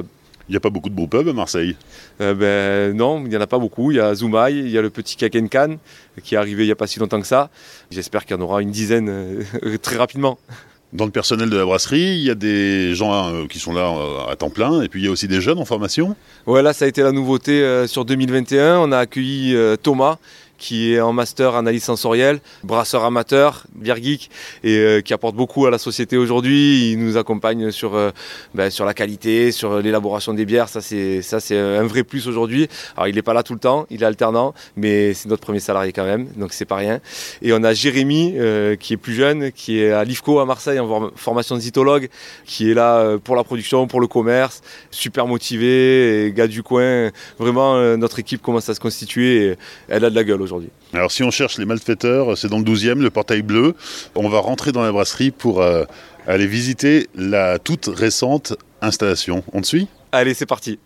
Il 0.49 0.53
n'y 0.53 0.57
a 0.57 0.61
pas 0.61 0.71
beaucoup 0.71 0.89
de 0.89 0.95
brewpubs 0.95 1.29
à 1.29 1.33
Marseille? 1.33 1.77
Euh, 2.21 2.35
ben, 2.35 2.97
Non, 2.97 3.23
il 3.25 3.29
n'y 3.29 3.37
en 3.37 3.41
a 3.41 3.47
pas 3.47 3.59
beaucoup. 3.59 3.91
Il 3.91 3.97
y 3.97 4.01
a 4.01 4.15
Zoumaï, 4.15 4.59
il 4.59 4.71
y 4.71 4.79
a 4.79 4.83
le 4.83 4.91
petit 4.91 5.17
Kakenkan 5.17 5.77
qui 6.23 6.35
est 6.35 6.39
arrivé 6.39 6.65
il 6.65 6.67
n'y 6.67 6.73
a 6.73 6.77
pas 6.77 6.87
si 6.87 6.99
longtemps 6.99 7.21
que 7.21 7.27
ça. 7.27 7.51
J'espère 7.91 8.25
qu'il 8.25 8.37
y 8.37 8.39
en 8.39 8.43
aura 8.43 8.63
une 8.63 8.71
dizaine 8.71 9.45
très 9.83 9.97
rapidement. 9.97 10.39
Dans 10.97 11.05
le 11.05 11.11
personnel 11.11 11.51
de 11.51 11.59
la 11.59 11.67
brasserie, 11.67 12.17
il 12.17 12.23
y 12.23 12.31
a 12.31 12.35
des 12.35 12.95
gens 12.95 13.29
euh, 13.29 13.47
qui 13.47 13.59
sont 13.59 13.75
là 13.75 13.83
euh, 13.83 14.33
à 14.33 14.37
temps 14.37 14.49
plein 14.49 14.81
et 14.81 14.89
puis 14.89 15.03
il 15.03 15.05
y 15.05 15.09
a 15.09 15.11
aussi 15.11 15.29
des 15.29 15.43
jeunes 15.43 15.59
en 15.59 15.67
formation. 15.67 16.17
Ouais, 16.47 16.63
là 16.63 16.73
ça 16.73 16.87
a 16.87 16.89
été 16.89 17.03
la 17.03 17.13
nouveauté 17.13 17.63
euh, 17.63 17.87
sur 17.87 18.07
2021. 18.07 18.79
On 18.79 18.91
a 18.93 18.99
accueilli 18.99 19.55
Thomas 19.83 20.17
qui 20.59 20.93
est 20.93 21.01
en 21.01 21.13
master 21.13 21.55
analyse 21.55 21.85
sensorielle, 21.85 22.41
brasseur 22.65 23.05
amateur, 23.05 23.65
bière 23.75 24.03
geek, 24.03 24.31
et 24.65 24.77
euh, 24.79 25.01
qui 25.01 25.13
apporte 25.13 25.37
beaucoup 25.37 25.67
à 25.67 25.71
la 25.71 25.79
société 25.79 26.17
aujourd'hui. 26.17 26.93
Il 26.93 26.99
nous 26.99 27.17
accompagne 27.17 27.71
sur, 27.71 27.95
euh, 27.95 28.11
ben, 28.55 28.71
sur 28.71 28.85
la 28.85 28.95
qualité, 28.95 29.53
sur 29.53 29.79
l'élaboration 29.81 30.35
des 30.35 30.45
bières. 30.45 30.69
Ça, 30.69 30.81
c'est, 30.81 31.23
un 31.57 31.85
vrai 31.85 32.05
plus 32.05 32.27
aujourd'hui. 32.29 32.69
Alors, 32.97 33.09
il 33.09 33.15
n'est 33.15 33.23
pas 33.23 33.35
là 33.35 33.43
tout 33.43 33.55
le 33.55 33.59
temps, 33.59 33.87
il 33.91 34.03
est 34.03 34.07
alternant, 34.07 34.55
mais 34.77 35.15
c'est 35.15 35.29
notre 35.29 35.43
premier 35.43 35.61
salarié 35.61 35.93
quand 35.93 36.05
même, 36.05 36.29
donc 36.37 36.53
c'est 36.53 36.65
pas 36.65 36.77
rien. 36.77 37.01
Et 37.43 37.53
on 37.53 37.63
a 37.63 37.73
Jérémy, 37.73 38.35
euh, 38.37 38.77
qui 38.77 38.95
est 38.95 38.97
plus 38.97 39.15
jeune, 39.15 39.53
qui 39.53 39.81
est 39.81 39.93
à 39.93 40.05
l'IFCO 40.05 40.41
à 40.41 40.47
Marseille 40.47 40.79
en 40.79 41.11
formation 41.15 41.55
de 41.55 41.61
zytologue, 41.61 42.09
qui 42.45 42.71
est 42.71 42.75
là 42.75 43.17
pour 43.23 43.37
la 43.37 43.45
production, 43.45 43.87
pour 43.87 44.01
le 44.01 44.07
commerce, 44.07 44.63
super 44.91 45.27
motivé, 45.27 46.33
gars 46.35 46.47
du 46.47 46.63
coin. 46.63 47.11
Vraiment, 47.39 47.97
notre 47.97 48.19
équipe 48.19 48.43
commence 48.43 48.69
à 48.69 48.75
se 48.75 48.81
constituer 48.81 49.51
et 49.51 49.57
elle 49.89 50.05
a 50.05 50.11
de 50.11 50.15
la 50.15 50.25
gueule 50.25 50.43
aujourd'hui. 50.47 50.71
Alors 50.93 51.13
si 51.13 51.23
on 51.23 51.31
cherche 51.31 51.59
les 51.59 51.67
malfaiteurs, 51.67 52.37
c'est 52.39 52.49
dans 52.49 52.59
le 52.59 52.65
12e, 52.65 53.01
le 53.01 53.11
portail 53.11 53.43
bleu. 53.43 53.75
On 54.15 54.29
va 54.29 54.41
rentrer 54.41 54.73
dans 54.73 54.83
la 54.83 54.93
brasserie 54.93 55.31
pour 55.31 55.61
euh, 55.61 55.85
aller 56.27 56.47
visiter 56.47 57.09
la 57.15 57.59
toute 57.59 57.87
récente 57.87 58.55
installation. 58.81 59.45
On 59.53 59.61
te 59.61 59.67
suit? 59.67 59.89
Allez, 60.13 60.35
c'est 60.35 60.47
parti. 60.47 60.79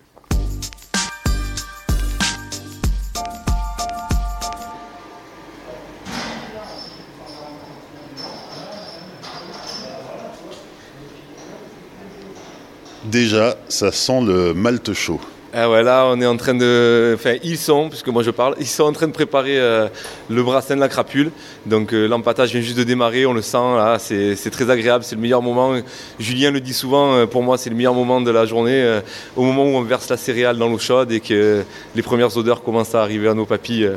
Déjà, 13.11 13.57
ça 13.69 13.91
sent 13.91 14.21
le 14.25 14.55
malt 14.55 14.93
chaud. 14.93 15.21
Ah 15.53 15.69
ouais, 15.69 15.83
là, 15.83 16.07
on 16.07 16.21
est 16.21 16.27
en 16.27 16.37
train 16.37 16.55
de. 16.55 17.17
Enfin, 17.17 17.35
ils 17.43 17.59
sont, 17.59 17.89
puisque 17.89 18.07
moi 18.07 18.23
je 18.23 18.31
parle, 18.31 18.55
ils 18.61 18.69
sont 18.69 18.85
en 18.85 18.93
train 18.93 19.09
de 19.09 19.13
préparer 19.13 19.59
euh, 19.59 19.89
le 20.29 20.45
brassin 20.45 20.77
de 20.77 20.81
la 20.81 20.89
crapule. 20.89 21.33
Donc, 21.67 21.93
euh, 21.93 22.07
vient 22.07 22.61
juste 22.61 22.79
de 22.79 22.85
démarrer, 22.85 23.27
on 23.27 23.33
le 23.33 23.43
sent, 23.43 23.57
là, 23.57 23.99
c'est 23.99 24.51
très 24.53 24.71
agréable, 24.71 25.03
c'est 25.03 25.17
le 25.17 25.21
meilleur 25.21 25.43
moment. 25.43 25.75
Julien 26.21 26.53
le 26.53 26.61
dit 26.61 26.73
souvent, 26.73 27.15
euh, 27.15 27.27
pour 27.27 27.43
moi, 27.43 27.59
c'est 27.59 27.69
le 27.69 27.75
meilleur 27.75 27.95
moment 27.95 28.21
de 28.21 28.31
la 28.31 28.47
journée, 28.47 29.01
au 29.35 29.43
moment 29.43 29.65
où 29.65 29.77
on 29.77 29.83
verse 29.83 30.09
la 30.09 30.17
céréale 30.17 30.57
dans 30.57 30.69
l'eau 30.69 30.79
chaude 30.79 31.11
et 31.11 31.19
que 31.19 31.65
les 31.97 32.03
premières 32.03 32.37
odeurs 32.37 32.63
commencent 32.63 32.95
à 32.95 33.03
arriver 33.03 33.27
à 33.27 33.35
nos 33.35 33.47
papilles. 33.47 33.91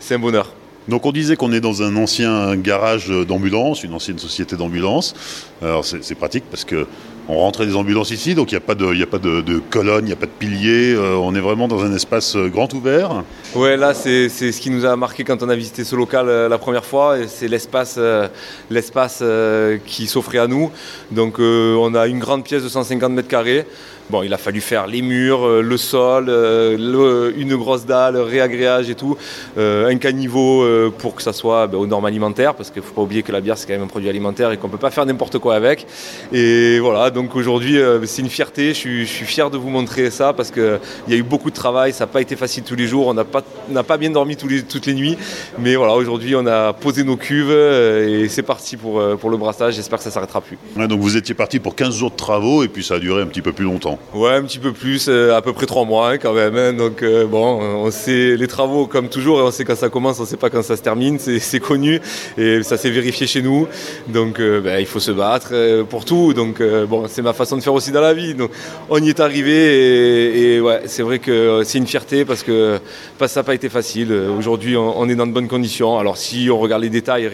c'est 0.00 0.16
un 0.16 0.18
bonheur. 0.18 0.52
Donc 0.88 1.06
on 1.06 1.12
disait 1.12 1.36
qu'on 1.36 1.52
est 1.52 1.60
dans 1.60 1.82
un 1.82 1.96
ancien 1.96 2.56
garage 2.56 3.08
d'ambulance, 3.08 3.82
une 3.82 3.94
ancienne 3.94 4.18
société 4.18 4.56
d'ambulance. 4.56 5.14
Alors 5.62 5.84
c'est 5.84 6.14
pratique 6.14 6.44
parce 6.50 6.64
que 6.64 6.86
on 7.28 7.38
rentrait 7.38 7.66
des 7.66 7.76
ambulances 7.76 8.10
ici, 8.10 8.34
donc 8.34 8.50
il 8.50 8.54
n'y 8.54 8.58
a 8.58 8.62
pas 8.62 8.74
de, 8.74 8.94
y 8.94 9.02
a 9.02 9.06
pas 9.06 9.18
de, 9.18 9.60
colonne, 9.70 10.04
il 10.04 10.08
n'y 10.08 10.12
a 10.12 10.16
pas 10.16 10.26
de 10.26 10.30
pilier. 10.30 10.94
Euh, 10.94 11.16
on 11.16 11.34
est 11.34 11.40
vraiment 11.40 11.68
dans 11.68 11.84
un 11.84 11.94
espace 11.94 12.36
euh, 12.36 12.48
grand 12.48 12.72
ouvert. 12.72 13.22
Ouais, 13.54 13.76
là 13.76 13.92
c'est 13.92 14.28
ce 14.28 14.60
qui 14.60 14.70
nous 14.70 14.86
a 14.86 14.96
marqué 14.96 15.24
quand 15.24 15.42
on 15.42 15.48
a 15.50 15.54
visité 15.54 15.84
ce 15.84 15.94
local 15.94 16.28
euh, 16.28 16.48
la 16.48 16.58
première 16.58 16.86
fois. 16.86 17.16
C'est 17.26 17.48
l'espace 17.48 18.00
qui 19.84 20.06
s'offrait 20.06 20.38
à 20.38 20.46
nous. 20.46 20.70
Donc 21.10 21.38
on 21.38 21.94
a 21.94 22.06
une 22.06 22.18
grande 22.18 22.44
pièce 22.44 22.62
de 22.62 22.68
150 22.68 23.12
mètres 23.12 23.28
carrés. 23.28 23.66
Bon, 24.10 24.22
il 24.22 24.32
a 24.32 24.38
fallu 24.38 24.62
faire 24.62 24.86
les 24.86 25.02
murs, 25.02 25.46
le 25.60 25.76
sol, 25.76 26.30
une 26.30 27.56
grosse 27.56 27.84
dalle, 27.84 28.16
réagréage 28.16 28.88
et 28.88 28.94
tout, 28.94 29.18
un 29.58 29.96
caniveau 29.96 30.64
pour 30.96 31.14
que 31.14 31.22
ça 31.22 31.34
soit 31.34 31.66
ben, 31.66 31.76
aux 31.76 31.86
normes 31.86 32.06
alimentaires, 32.06 32.54
parce 32.54 32.70
qu'il 32.70 32.80
ne 32.80 32.86
faut 32.86 32.94
pas 32.94 33.02
oublier 33.02 33.22
que 33.22 33.32
la 33.32 33.42
bière 33.42 33.58
c'est 33.58 33.66
quand 33.66 33.74
même 33.74 33.82
un 33.82 33.86
produit 33.86 34.08
alimentaire 34.08 34.50
et 34.50 34.56
qu'on 34.56 34.68
ne 34.68 34.72
peut 34.72 34.78
pas 34.78 34.90
faire 34.90 35.04
n'importe 35.04 35.38
quoi 35.38 35.56
avec. 35.56 35.86
Et 36.32 36.78
voilà, 36.78 37.10
aujourd'hui 37.34 37.78
c'est 38.04 38.22
une 38.22 38.28
fierté, 38.28 38.68
je 38.68 39.04
suis, 39.04 39.06
fier 39.06 39.50
de 39.50 39.56
vous 39.56 39.70
montrer 39.70 40.10
ça 40.10 40.32
parce 40.32 40.50
qu'il 40.50 40.80
y 41.08 41.14
a 41.14 41.16
eu 41.16 41.22
beaucoup 41.22 41.50
de 41.50 41.54
travail, 41.54 41.92
ça 41.92 42.04
n'a 42.04 42.08
pas 42.08 42.20
été 42.20 42.36
facile 42.36 42.64
tous 42.64 42.74
les 42.74 42.86
jours, 42.86 43.06
on 43.08 43.14
n'a 43.14 43.24
pas, 43.24 43.42
pas 43.86 43.96
bien 43.96 44.10
dormi 44.10 44.36
toutes 44.36 44.86
les 44.86 44.94
nuits, 44.94 45.16
mais 45.58 45.76
voilà, 45.76 45.94
aujourd'hui 45.94 46.34
on 46.34 46.46
a 46.46 46.72
posé 46.72 47.04
nos 47.04 47.16
cuves 47.16 47.50
et 47.50 48.28
c'est 48.28 48.42
parti 48.42 48.76
pour, 48.76 49.02
pour 49.18 49.30
le 49.30 49.36
brassage, 49.36 49.74
j'espère 49.74 49.98
que 49.98 50.04
ça 50.04 50.10
ne 50.10 50.14
s'arrêtera 50.14 50.40
plus. 50.40 50.58
donc 50.86 51.00
vous 51.00 51.16
étiez 51.16 51.34
parti 51.34 51.58
pour 51.58 51.74
15 51.74 51.94
jours 51.94 52.10
de 52.10 52.16
travaux 52.16 52.62
et 52.62 52.68
puis 52.68 52.82
ça 52.82 52.94
a 52.94 52.98
duré 52.98 53.22
un 53.22 53.26
petit 53.26 53.42
peu 53.42 53.52
plus 53.52 53.64
longtemps. 53.64 53.98
Ouais, 54.14 54.32
un 54.32 54.42
petit 54.42 54.58
peu 54.58 54.72
plus, 54.72 55.06
euh, 55.08 55.36
à 55.36 55.42
peu 55.42 55.52
près 55.52 55.66
trois 55.66 55.84
mois 55.84 56.10
hein, 56.10 56.18
quand 56.18 56.32
même. 56.32 56.56
Hein. 56.56 56.72
donc 56.72 57.02
euh, 57.02 57.26
bon, 57.26 57.60
on 57.60 57.90
sait 57.90 58.36
les 58.36 58.46
travaux 58.46 58.86
comme 58.86 59.08
toujours, 59.08 59.38
on 59.38 59.50
sait 59.50 59.64
quand 59.64 59.76
ça 59.76 59.88
commence, 59.88 60.20
on 60.20 60.26
sait 60.26 60.36
pas 60.36 60.50
quand 60.50 60.62
ça 60.62 60.76
se 60.76 60.82
termine, 60.82 61.18
c'est 61.18 61.60
connu 61.60 62.00
et 62.36 62.62
ça 62.62 62.76
s'est 62.76 62.90
vérifié 62.90 63.26
chez 63.26 63.42
nous. 63.42 63.68
Donc 64.08 64.40
euh, 64.40 64.60
ben, 64.60 64.80
il 64.80 64.86
faut 64.86 65.00
se 65.00 65.10
battre 65.10 65.82
pour 65.84 66.04
tout. 66.04 66.34
Donc 66.34 66.62
bon, 66.88 67.07
c'est 67.08 67.22
ma 67.22 67.32
façon 67.32 67.56
de 67.56 67.62
faire 67.62 67.74
aussi 67.74 67.90
dans 67.90 68.00
la 68.00 68.14
vie. 68.14 68.34
Donc 68.34 68.50
on 68.90 69.02
y 69.02 69.08
est 69.08 69.20
arrivé 69.20 70.54
et, 70.54 70.60
ouais, 70.60 70.82
c'est 70.86 71.02
vrai 71.02 71.18
que 71.18 71.62
c'est 71.64 71.78
une 71.78 71.86
fierté 71.86 72.24
parce 72.24 72.42
que 72.42 72.78
ça 73.26 73.40
n'a 73.40 73.44
pas 73.44 73.54
été 73.54 73.68
facile. 73.68 74.12
Aujourd'hui, 74.12 74.76
on, 74.76 75.00
on, 75.00 75.08
est 75.08 75.14
dans 75.14 75.26
de 75.26 75.32
bonnes 75.32 75.48
conditions. 75.48 75.98
Alors 75.98 76.16
si 76.16 76.48
on 76.50 76.58
regarde 76.58 76.82
les 76.82 76.90
détails, 76.90 77.28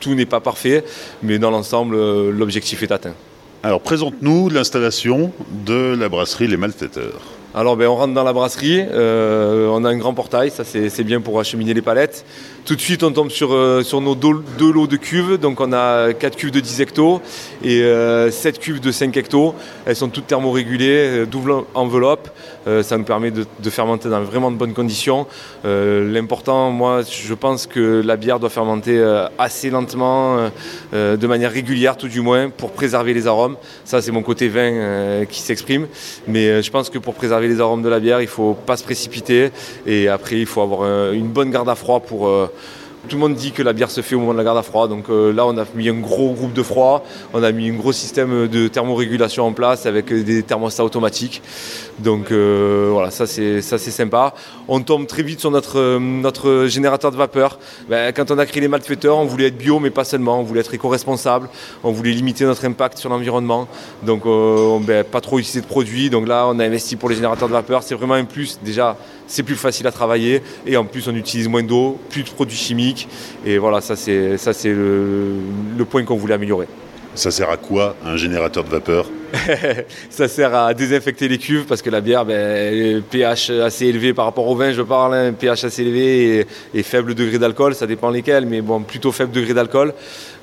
tout 0.00 0.14
n'est 0.14 0.26
pas 0.26 0.40
parfait, 0.40 0.84
mais 1.22 1.38
dans 1.38 1.50
l'ensemble, 1.50 1.96
l'objectif 2.30 2.82
est 2.82 2.92
atteint. 2.92 3.14
Alors 3.62 3.80
présente-nous 3.80 4.48
l'installation 4.48 5.32
de 5.64 5.96
la 5.98 6.08
brasserie 6.08 6.46
Les 6.46 6.56
Malfaiteurs. 6.56 7.20
Alors 7.54 7.76
ben, 7.76 7.88
on 7.88 7.96
rentre 7.96 8.12
dans 8.12 8.22
la 8.22 8.34
brasserie, 8.34 8.84
euh, 8.92 9.66
on 9.68 9.82
a 9.84 9.88
un 9.88 9.96
grand 9.96 10.12
portail, 10.12 10.50
ça 10.50 10.62
c'est 10.62 11.04
bien 11.04 11.22
pour 11.22 11.40
acheminer 11.40 11.72
les 11.72 11.80
palettes. 11.80 12.24
Tout 12.66 12.74
de 12.74 12.80
suite, 12.80 13.04
on 13.04 13.12
tombe 13.12 13.30
sur, 13.30 13.54
euh, 13.54 13.84
sur 13.84 14.00
nos 14.00 14.16
deux, 14.16 14.72
lots 14.72 14.88
de 14.88 14.96
cuves. 14.96 15.38
Donc, 15.38 15.60
on 15.60 15.72
a 15.72 16.12
4 16.12 16.34
cuves 16.34 16.50
de 16.50 16.58
10 16.58 16.80
hectos 16.80 17.20
et 17.62 17.78
7 17.78 17.84
euh, 17.84 18.30
cuves 18.60 18.80
de 18.80 18.90
5 18.90 19.16
hectos. 19.16 19.54
Elles 19.84 19.94
sont 19.94 20.08
toutes 20.08 20.26
thermorégulées, 20.26 21.20
euh, 21.20 21.26
double 21.26 21.54
enveloppe. 21.74 22.28
ça 22.82 22.98
nous 22.98 23.04
permet 23.04 23.30
de, 23.30 23.70
fermenter 23.70 24.08
dans 24.08 24.20
vraiment 24.22 24.50
de 24.50 24.56
bonnes 24.56 24.72
conditions. 24.72 25.28
L'important, 25.62 26.72
moi, 26.72 27.02
je 27.08 27.34
pense 27.34 27.68
que 27.68 28.02
la 28.04 28.16
bière 28.16 28.40
doit 28.40 28.50
fermenter 28.50 29.00
assez 29.38 29.70
lentement, 29.70 30.50
de 30.92 31.26
manière 31.28 31.52
régulière, 31.52 31.96
tout 31.96 32.08
du 32.08 32.20
moins, 32.20 32.50
pour 32.50 32.72
préserver 32.72 33.14
les 33.14 33.28
arômes. 33.28 33.56
Ça, 33.84 34.02
c'est 34.02 34.10
mon 34.10 34.22
côté 34.22 34.48
vin 34.48 35.24
qui 35.26 35.42
s'exprime. 35.42 35.86
Mais 36.26 36.60
je 36.60 36.70
pense 36.72 36.90
que 36.90 36.98
pour 36.98 37.14
préserver 37.14 37.46
les 37.46 37.60
arômes 37.60 37.82
de 37.82 37.88
la 37.88 38.00
bière, 38.00 38.20
il 38.20 38.24
ne 38.24 38.30
faut 38.30 38.54
pas 38.54 38.76
se 38.76 38.82
précipiter. 38.82 39.52
Et 39.86 40.08
après, 40.08 40.40
il 40.40 40.46
faut 40.46 40.62
avoir 40.62 41.12
une 41.12 41.28
bonne 41.28 41.52
garde 41.52 41.68
à 41.68 41.76
froid 41.76 42.00
pour 42.00 42.28
tout 43.06 43.16
le 43.16 43.20
monde 43.20 43.34
dit 43.34 43.52
que 43.52 43.62
la 43.62 43.72
bière 43.72 43.90
se 43.90 44.00
fait 44.00 44.14
au 44.14 44.20
moment 44.20 44.32
de 44.32 44.38
la 44.38 44.44
garde 44.44 44.58
à 44.58 44.62
froid. 44.62 44.88
Donc 44.88 45.08
euh, 45.08 45.32
là, 45.32 45.46
on 45.46 45.56
a 45.56 45.64
mis 45.74 45.88
un 45.88 46.00
gros 46.00 46.32
groupe 46.32 46.52
de 46.52 46.62
froid. 46.62 47.04
On 47.32 47.42
a 47.42 47.52
mis 47.52 47.70
un 47.70 47.74
gros 47.74 47.92
système 47.92 48.48
de 48.48 48.68
thermorégulation 48.68 49.46
en 49.46 49.52
place 49.52 49.86
avec 49.86 50.12
des 50.12 50.42
thermostats 50.42 50.84
automatiques. 50.84 51.42
Donc 51.98 52.30
euh, 52.30 52.90
voilà, 52.92 53.10
ça 53.10 53.26
c'est 53.26 53.62
sympa. 53.62 54.34
On 54.68 54.80
tombe 54.80 55.06
très 55.06 55.22
vite 55.22 55.40
sur 55.40 55.50
notre, 55.50 55.98
notre 55.98 56.66
générateur 56.66 57.10
de 57.10 57.16
vapeur. 57.16 57.58
Ben, 57.88 58.12
quand 58.12 58.30
on 58.30 58.38
a 58.38 58.46
créé 58.46 58.60
les 58.60 58.68
malfaiteurs, 58.68 59.18
on 59.18 59.24
voulait 59.24 59.46
être 59.46 59.58
bio, 59.58 59.78
mais 59.78 59.90
pas 59.90 60.04
seulement. 60.04 60.40
On 60.40 60.42
voulait 60.42 60.60
être 60.60 60.74
éco-responsable. 60.74 61.48
On 61.84 61.92
voulait 61.92 62.12
limiter 62.12 62.44
notre 62.44 62.64
impact 62.64 62.98
sur 62.98 63.08
l'environnement. 63.08 63.68
Donc 64.02 64.26
euh, 64.26 64.78
ben, 64.80 65.04
pas 65.04 65.20
trop 65.20 65.38
utiliser 65.38 65.60
de 65.60 65.66
produits. 65.66 66.10
Donc 66.10 66.26
là, 66.26 66.46
on 66.48 66.58
a 66.58 66.64
investi 66.64 66.96
pour 66.96 67.08
les 67.08 67.14
générateurs 67.14 67.48
de 67.48 67.52
vapeur. 67.52 67.82
C'est 67.82 67.94
vraiment 67.94 68.14
un 68.14 68.24
plus. 68.24 68.58
Déjà, 68.64 68.96
c'est 69.26 69.42
plus 69.42 69.56
facile 69.56 69.86
à 69.86 69.92
travailler 69.92 70.42
et 70.66 70.76
en 70.76 70.84
plus 70.84 71.08
on 71.08 71.14
utilise 71.14 71.48
moins 71.48 71.62
d'eau, 71.62 71.98
plus 72.10 72.22
de 72.22 72.30
produits 72.30 72.56
chimiques 72.56 73.08
et 73.44 73.58
voilà 73.58 73.80
ça 73.80 73.96
c'est 73.96 74.36
c'est 74.38 74.72
le 74.72 75.84
point 75.88 76.04
qu'on 76.04 76.16
voulait 76.16 76.34
améliorer. 76.34 76.68
Ça 77.14 77.30
sert 77.30 77.48
à 77.48 77.56
quoi 77.56 77.96
un 78.04 78.16
générateur 78.16 78.62
de 78.64 78.68
vapeur? 78.68 79.06
ça 80.10 80.28
sert 80.28 80.54
à 80.54 80.74
désinfecter 80.74 81.28
les 81.28 81.38
cuves 81.38 81.64
parce 81.64 81.82
que 81.82 81.90
la 81.90 82.00
bière, 82.00 82.24
ben, 82.24 83.02
pH 83.02 83.50
assez 83.50 83.86
élevé 83.86 84.14
par 84.14 84.24
rapport 84.24 84.46
au 84.46 84.54
vin, 84.54 84.72
je 84.72 84.82
parle, 84.82 85.14
hein, 85.14 85.32
pH 85.32 85.64
assez 85.64 85.82
élevé 85.82 86.46
et, 86.74 86.82
faible 86.82 87.14
degré 87.14 87.38
d'alcool, 87.38 87.74
ça 87.74 87.86
dépend 87.86 88.10
lesquels, 88.10 88.46
mais 88.46 88.60
bon, 88.60 88.80
plutôt 88.80 89.12
faible 89.12 89.32
degré 89.32 89.54
d'alcool. 89.54 89.92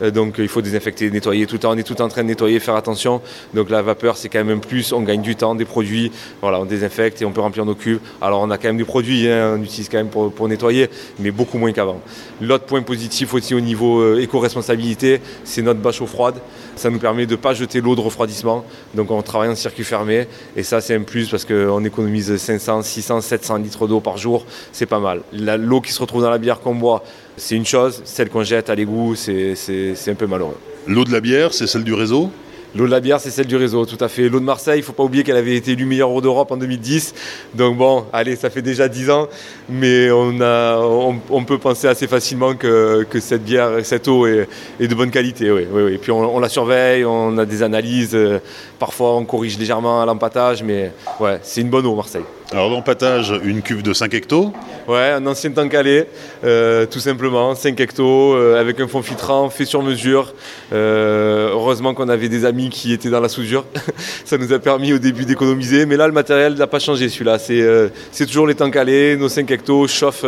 Euh, 0.02 0.12
donc 0.12 0.36
il 0.38 0.48
faut 0.48 0.62
désinfecter, 0.62 1.10
nettoyer 1.10 1.46
tout 1.46 1.56
le 1.56 1.60
temps. 1.60 1.72
On 1.72 1.78
est 1.78 1.84
tout 1.84 2.02
en 2.02 2.08
train 2.08 2.24
de 2.24 2.28
nettoyer, 2.28 2.60
faire 2.60 2.76
attention. 2.76 3.22
Donc 3.54 3.70
la 3.70 3.82
vapeur, 3.82 4.18
c'est 4.18 4.30
quand 4.30 4.44
même 4.44 4.60
plus. 4.60 4.92
On 4.92 5.02
gagne 5.02 5.22
du 5.22 5.36
temps, 5.36 5.56
des 5.56 5.66
produits. 5.66 6.12
Voilà, 6.42 6.60
on 6.60 6.66
désinfecte 6.66 7.22
et 7.22 7.26
on 7.26 7.32
peut 7.32 7.42
remplir 7.42 7.66
nos 7.66 7.76
cuves. 7.76 8.00
Alors 8.22 8.42
on 8.42 8.52
a 8.52 8.58
quand 8.58 8.68
même 8.68 8.78
des 8.78 8.84
produits, 8.84 9.30
hein, 9.30 9.56
on 9.58 9.64
utilise 9.64 9.90
quand 9.90 9.98
même 9.98 10.10
pour, 10.10 10.48
nettoyer, 10.48 10.90
mais 11.20 11.32
beaucoup 11.32 11.58
moins 11.58 11.72
qu'avant. 11.72 12.02
L'autre 12.42 12.66
point 12.66 12.82
positif 12.82 13.34
aussi 13.34 13.56
au 13.56 13.62
niveau 13.62 14.02
euh, 14.02 14.22
éco-responsabilité, 14.22 15.22
c'est 15.44 15.62
notre 15.62 15.80
bâche 15.80 16.02
eau 16.02 16.08
froide. 16.08 16.36
Ça 16.76 16.90
nous 16.90 17.00
permet 17.00 17.26
de 17.26 17.32
ne 17.32 17.38
pas 17.38 17.54
jeter 17.54 17.82
l'eau 17.82 17.96
de 17.96 18.02
refroidissement. 18.02 18.66
Donc 18.96 19.12
on 19.12 19.22
travaille 19.22 19.50
en 19.50 19.56
circuit 19.56 19.84
fermé 19.84 20.28
et 20.56 20.64
ça 20.64 20.82
c'est 20.82 20.96
un 20.96 21.02
plus 21.02 21.30
parce 21.30 21.46
qu'on 21.46 21.84
économise 21.84 22.36
500, 22.36 22.82
600, 22.84 23.22
700 23.22 23.58
litres 23.58 23.88
d'eau 23.88 24.00
par 24.00 24.18
jour, 24.18 24.46
c'est 24.72 24.86
pas 24.86 25.00
mal. 25.00 25.22
L'eau 25.32 25.82
qui 25.82 25.92
se 25.92 26.00
retrouve 26.00 26.22
dans 26.22 26.30
la 26.30 26.38
bière 26.38 26.60
qu'on 26.60 26.76
boit, 26.76 27.04
c'est 27.38 27.56
une 27.56 27.66
chose, 27.66 28.02
celle 28.06 28.30
qu'on 28.30 28.44
jette 28.44 28.70
à 28.70 28.76
l'égout, 28.76 29.16
c'est 29.16 29.96
un 30.08 30.16
peu 30.16 30.28
malheureux. 30.28 30.58
L'eau 30.88 31.06
de 31.06 31.12
la 31.12 31.22
bière, 31.22 31.54
c'est 31.54 31.68
celle 31.68 31.84
du 31.84 31.94
réseau? 31.94 32.30
L'eau 32.76 32.88
de 32.88 32.92
la 32.92 33.00
bière, 33.00 33.20
c'est 33.20 33.30
celle 33.30 33.46
du 33.46 33.56
réseau, 33.56 33.86
tout 33.86 34.04
à 34.04 34.08
fait. 34.08 34.30
L'eau 34.30 34.40
de 34.40 34.46
Marseille, 34.46 34.80
il 34.80 34.82
ne 34.82 34.86
faut 34.86 34.94
pas 34.94 35.04
oublier 35.04 35.24
qu'elle 35.24 35.38
avait 35.38 35.56
été 35.56 35.74
élue 35.74 35.86
meilleure 35.86 36.10
eau 36.10 36.22
d'Europe 36.22 36.52
en 36.52 36.58
2010. 36.58 37.14
Donc 37.54 37.78
bon, 37.78 38.06
allez, 38.12 38.36
ça 38.36 38.50
fait 38.50 38.64
déjà 38.64 38.88
10 38.88 39.12
ans, 39.12 39.28
mais 39.70 40.10
on, 40.12 41.46
peut 41.46 41.60
penser 41.60 41.88
assez 41.88 42.08
facilement 42.08 42.56
que, 42.56 43.06
cette 43.20 43.44
bière, 43.44 43.74
cette 43.84 44.08
eau 44.08 44.26
est, 44.26 44.48
de 44.80 44.96
bonne 44.96 45.12
qualité. 45.12 45.52
Oui, 45.52 45.68
oui, 45.72 45.94
Et 45.94 45.98
puis 46.00 46.12
on, 46.12 46.40
la 46.40 46.50
surveille, 46.50 47.06
on 47.06 47.38
a 47.38 47.46
des 47.46 47.62
analyses. 47.62 48.16
Euh, 48.16 48.40
parfois, 48.80 49.16
on 49.16 49.26
corrige 49.26 49.60
légèrement 49.60 50.02
à 50.02 50.06
l'empattage, 50.06 50.64
mais 50.64 50.92
ouais, 51.20 51.40
c'est 51.44 51.62
une 51.62 51.70
bonne 51.70 51.86
eau, 51.86 51.96
Marseille. 51.96 52.26
Alors 52.54 52.70
l'empattage, 52.70 53.34
une 53.44 53.64
cuve 53.64 53.82
de 53.82 53.94
5 53.94 54.14
hectos 54.14 54.54
Ouais, 54.88 55.10
un 55.10 55.26
ancien 55.26 55.50
tank 55.50 55.72
calé, 55.72 56.06
euh, 56.44 56.86
tout 56.86 57.00
simplement, 57.00 57.56
5 57.56 57.80
hectos, 57.80 58.36
euh, 58.36 58.62
avec 58.62 58.80
un 58.80 58.88
fond 58.88 59.02
filtrant 59.02 59.50
fait 59.50 59.66
sur 59.66 59.82
mesure. 59.82 60.36
Euh, 60.72 61.50
heureusement 61.50 61.96
qu'on 61.96 62.10
avait 62.10 62.30
des 62.30 62.46
amis 62.46 62.70
qui 62.70 62.94
étaient 62.94 63.10
dans 63.10 63.22
la 63.22 63.28
soudure. 63.28 63.66
Ça 64.26 64.38
nous 64.38 64.54
a 64.54 64.60
permis 64.60 64.94
au 64.94 65.00
début 65.00 65.26
d'économiser. 65.26 65.88
Mais 65.88 65.98
là, 65.98 66.06
le 66.06 66.14
matériel 66.14 66.54
n'a 66.54 66.68
pas 66.68 66.78
changé 66.78 67.10
celui-là. 67.10 67.40
C'est 67.40 68.26
toujours 68.28 68.46
les 68.46 68.54
tanks 68.54 68.74
calés, 68.74 69.18
nos 69.18 69.30
5 69.30 69.50
hectos, 69.50 69.88
chauffe, 69.88 70.24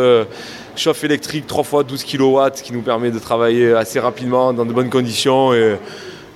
chauffe 0.74 1.04
électrique 1.04 1.46
3 1.46 1.62
fois 1.62 1.84
12 1.84 2.02
kW 2.02 2.40
qui 2.60 2.72
nous 2.72 2.82
permet 2.82 3.12
de 3.12 3.20
travailler 3.20 3.72
assez 3.72 4.00
rapidement 4.00 4.52
dans 4.52 4.66
de 4.66 4.72
bonnes 4.72 4.90
conditions. 4.90 5.54
Et, 5.54 5.76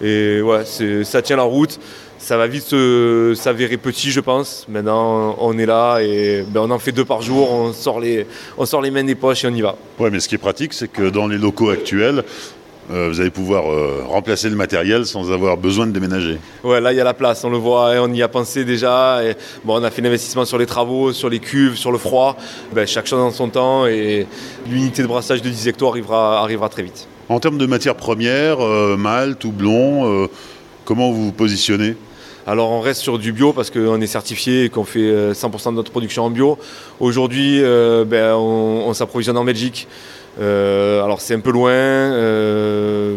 et 0.00 0.40
ouais, 0.40 0.62
ça 1.02 1.20
tient 1.20 1.36
la 1.36 1.42
route 1.42 1.80
ça 2.20 2.36
va 2.36 2.46
vite 2.46 2.74
s'avérer 3.34 3.76
petit, 3.78 4.10
je 4.10 4.20
pense. 4.20 4.66
Maintenant, 4.68 5.36
on 5.40 5.58
est 5.58 5.66
là 5.66 5.98
et 6.00 6.44
ben, 6.46 6.60
on 6.60 6.70
en 6.70 6.78
fait 6.78 6.92
deux 6.92 7.04
par 7.04 7.22
jour. 7.22 7.50
On 7.50 7.72
sort 7.72 7.98
les, 7.98 8.26
on 8.58 8.66
sort 8.66 8.82
les 8.82 8.90
mains 8.90 9.02
des 9.02 9.14
poches 9.14 9.44
et 9.44 9.48
on 9.48 9.54
y 9.54 9.62
va. 9.62 9.74
Ouais, 9.98 10.10
mais 10.10 10.20
ce 10.20 10.28
qui 10.28 10.34
est 10.34 10.38
pratique, 10.38 10.74
c'est 10.74 10.86
que 10.86 11.08
dans 11.08 11.26
les 11.26 11.38
locaux 11.38 11.70
actuels, 11.70 12.22
euh, 12.90 13.08
vous 13.08 13.20
allez 13.20 13.30
pouvoir 13.30 13.70
euh, 13.70 14.02
remplacer 14.06 14.50
le 14.50 14.56
matériel 14.56 15.06
sans 15.06 15.32
avoir 15.32 15.56
besoin 15.56 15.86
de 15.86 15.92
déménager. 15.92 16.38
Ouais, 16.62 16.80
là 16.80 16.92
il 16.92 16.96
y 16.96 17.00
a 17.00 17.04
la 17.04 17.14
place, 17.14 17.42
on 17.44 17.50
le 17.50 17.56
voit, 17.56 17.94
et 17.94 17.98
on 17.98 18.12
y 18.12 18.22
a 18.22 18.28
pensé 18.28 18.64
déjà. 18.64 19.24
Et, 19.24 19.34
bon, 19.64 19.80
on 19.80 19.84
a 19.84 19.90
fait 19.90 20.02
l'investissement 20.02 20.44
sur 20.44 20.58
les 20.58 20.66
travaux, 20.66 21.12
sur 21.12 21.30
les 21.30 21.38
cuves, 21.38 21.76
sur 21.76 21.92
le 21.92 21.98
froid. 21.98 22.36
Ben, 22.74 22.86
chaque 22.86 23.06
chose 23.06 23.20
en 23.20 23.30
son 23.30 23.48
temps 23.48 23.86
et 23.86 24.26
l'unité 24.68 25.02
de 25.02 25.06
brassage 25.08 25.40
de 25.40 25.48
10 25.48 25.68
hectares 25.68 25.88
arrivera, 25.88 26.40
arrivera 26.40 26.68
très 26.68 26.82
vite. 26.82 27.06
En 27.28 27.40
termes 27.40 27.58
de 27.58 27.66
matières 27.66 27.94
premières, 27.94 28.60
euh, 28.60 28.96
malt 28.96 29.44
ou 29.44 29.52
blond, 29.52 30.28
comment 30.84 31.12
vous 31.12 31.26
vous 31.26 31.32
positionnez? 31.32 31.94
Alors 32.50 32.72
on 32.72 32.80
reste 32.80 33.00
sur 33.00 33.16
du 33.16 33.30
bio 33.30 33.52
parce 33.52 33.70
qu'on 33.70 34.00
est 34.00 34.08
certifié 34.08 34.64
et 34.64 34.70
qu'on 34.70 34.82
fait 34.82 34.98
100% 35.32 35.68
euh, 35.68 35.70
de 35.70 35.76
notre 35.76 35.92
production 35.92 36.24
en 36.24 36.30
bio. 36.30 36.58
Aujourd'hui, 36.98 37.62
euh, 37.62 38.04
ben, 38.04 38.34
on, 38.34 38.92
s'approvisionne 38.92 39.36
en 39.36 39.44
Belgique. 39.44 39.86
Euh, 40.40 41.04
alors 41.04 41.20
c'est 41.20 41.34
un 41.34 41.40
peu 41.40 41.52
loin, 41.52 41.70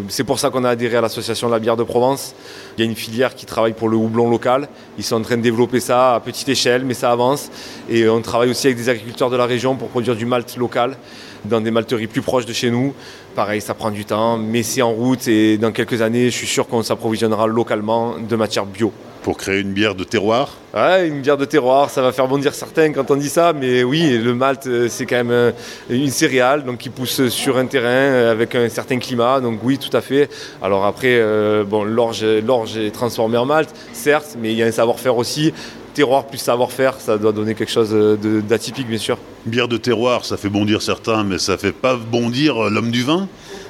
c'est 0.08 0.22
pour 0.22 0.38
ça 0.38 0.50
qu'on 0.50 0.62
a 0.62 0.70
adhéré 0.70 0.98
à 0.98 1.00
l'association 1.00 1.48
de 1.48 1.52
la 1.52 1.58
bière 1.58 1.76
de 1.76 1.82
Provence. 1.82 2.32
Il 2.78 2.84
y 2.84 2.86
a 2.86 2.88
une 2.88 2.94
filière 2.94 3.34
qui 3.34 3.44
travaille 3.44 3.72
pour 3.72 3.88
le 3.88 3.96
houblon 3.96 4.30
local. 4.30 4.68
Ils 4.98 5.04
sont 5.04 5.16
en 5.16 5.22
train 5.22 5.36
de 5.36 5.42
développer 5.42 5.80
ça 5.80 6.14
à 6.14 6.20
petite 6.20 6.48
échelle, 6.48 6.84
mais 6.84 6.94
ça 6.94 7.10
avance. 7.10 7.50
Et 7.90 8.08
on 8.08 8.20
travaille 8.20 8.50
aussi 8.50 8.68
avec 8.68 8.76
des 8.76 8.88
agriculteurs 8.88 9.30
de 9.30 9.36
la 9.36 9.46
région 9.46 9.74
pour 9.74 9.88
produire 9.88 10.14
du 10.14 10.26
malt 10.26 10.56
local 10.56 10.96
dans 11.44 11.60
des 11.60 11.72
malteries 11.72 12.06
plus 12.06 12.22
proches 12.22 12.46
de 12.46 12.52
chez 12.52 12.70
nous. 12.70 12.94
Pareil, 13.34 13.60
ça 13.60 13.74
prend 13.74 13.90
du 13.90 14.04
temps, 14.04 14.38
mais 14.38 14.62
c'est 14.62 14.82
en 14.82 14.92
route 14.92 15.26
et 15.26 15.58
dans 15.58 15.72
quelques 15.72 16.02
années, 16.02 16.26
je 16.26 16.36
suis 16.36 16.46
sûr 16.46 16.68
qu'on 16.68 16.84
s'approvisionnera 16.84 17.48
localement 17.48 18.14
de 18.16 18.36
matières 18.36 18.66
bio 18.66 18.92
pour 19.24 19.38
créer 19.38 19.60
une 19.60 19.72
bière 19.72 19.94
de 19.94 20.04
terroir 20.04 20.50
Ouais, 20.74 21.08
une 21.08 21.22
bière 21.22 21.38
de 21.38 21.46
terroir, 21.46 21.88
ça 21.88 22.02
va 22.02 22.12
faire 22.12 22.28
bondir 22.28 22.54
certains 22.54 22.92
quand 22.92 23.10
on 23.10 23.16
dit 23.16 23.30
ça, 23.30 23.54
mais 23.54 23.82
oui, 23.82 24.18
le 24.18 24.34
malt, 24.34 24.66
euh, 24.66 24.88
c'est 24.90 25.06
quand 25.06 25.16
même 25.16 25.30
euh, 25.30 25.52
une 25.88 26.10
céréale 26.10 26.62
donc 26.64 26.78
qui 26.78 26.90
pousse 26.90 27.28
sur 27.28 27.56
un 27.56 27.64
terrain 27.64 27.86
euh, 27.86 28.32
avec 28.32 28.54
un 28.54 28.68
certain 28.68 28.98
climat, 28.98 29.40
donc 29.40 29.60
oui, 29.62 29.78
tout 29.78 29.96
à 29.96 30.02
fait. 30.02 30.28
Alors 30.60 30.84
après, 30.84 31.22
bon, 31.64 31.84
l'orge, 31.84 32.22
est 32.22 32.90
transformée 32.92 33.38
en 33.38 33.46
malt, 33.46 33.70
certes, 33.94 34.36
mais 34.38 34.52
il 34.52 34.58
y 34.58 34.62
a 34.62 34.66
un 34.66 34.72
savoir-faire 34.72 35.16
aussi. 35.16 35.54
Terroir 35.94 36.26
plus 36.26 36.38
savoir-faire, 36.38 36.94
ça 36.98 37.16
doit 37.16 37.32
donner 37.32 37.54
quelque 37.54 37.72
chose 37.72 37.96
d'atypique, 38.46 38.88
bien 38.88 38.98
sûr. 38.98 39.16
Bière 39.46 39.68
de 39.68 39.78
terroir, 39.78 40.24
ça 40.24 40.36
fait 40.36 40.50
bondir 40.50 40.82
certains, 40.82 41.24
mais 41.24 41.38
ça 41.38 41.56
fait 41.56 41.72
pas 41.72 41.96
bondir 41.96 42.68
l'homme 42.68 42.90
du 42.90 43.04
vin? 43.04 43.28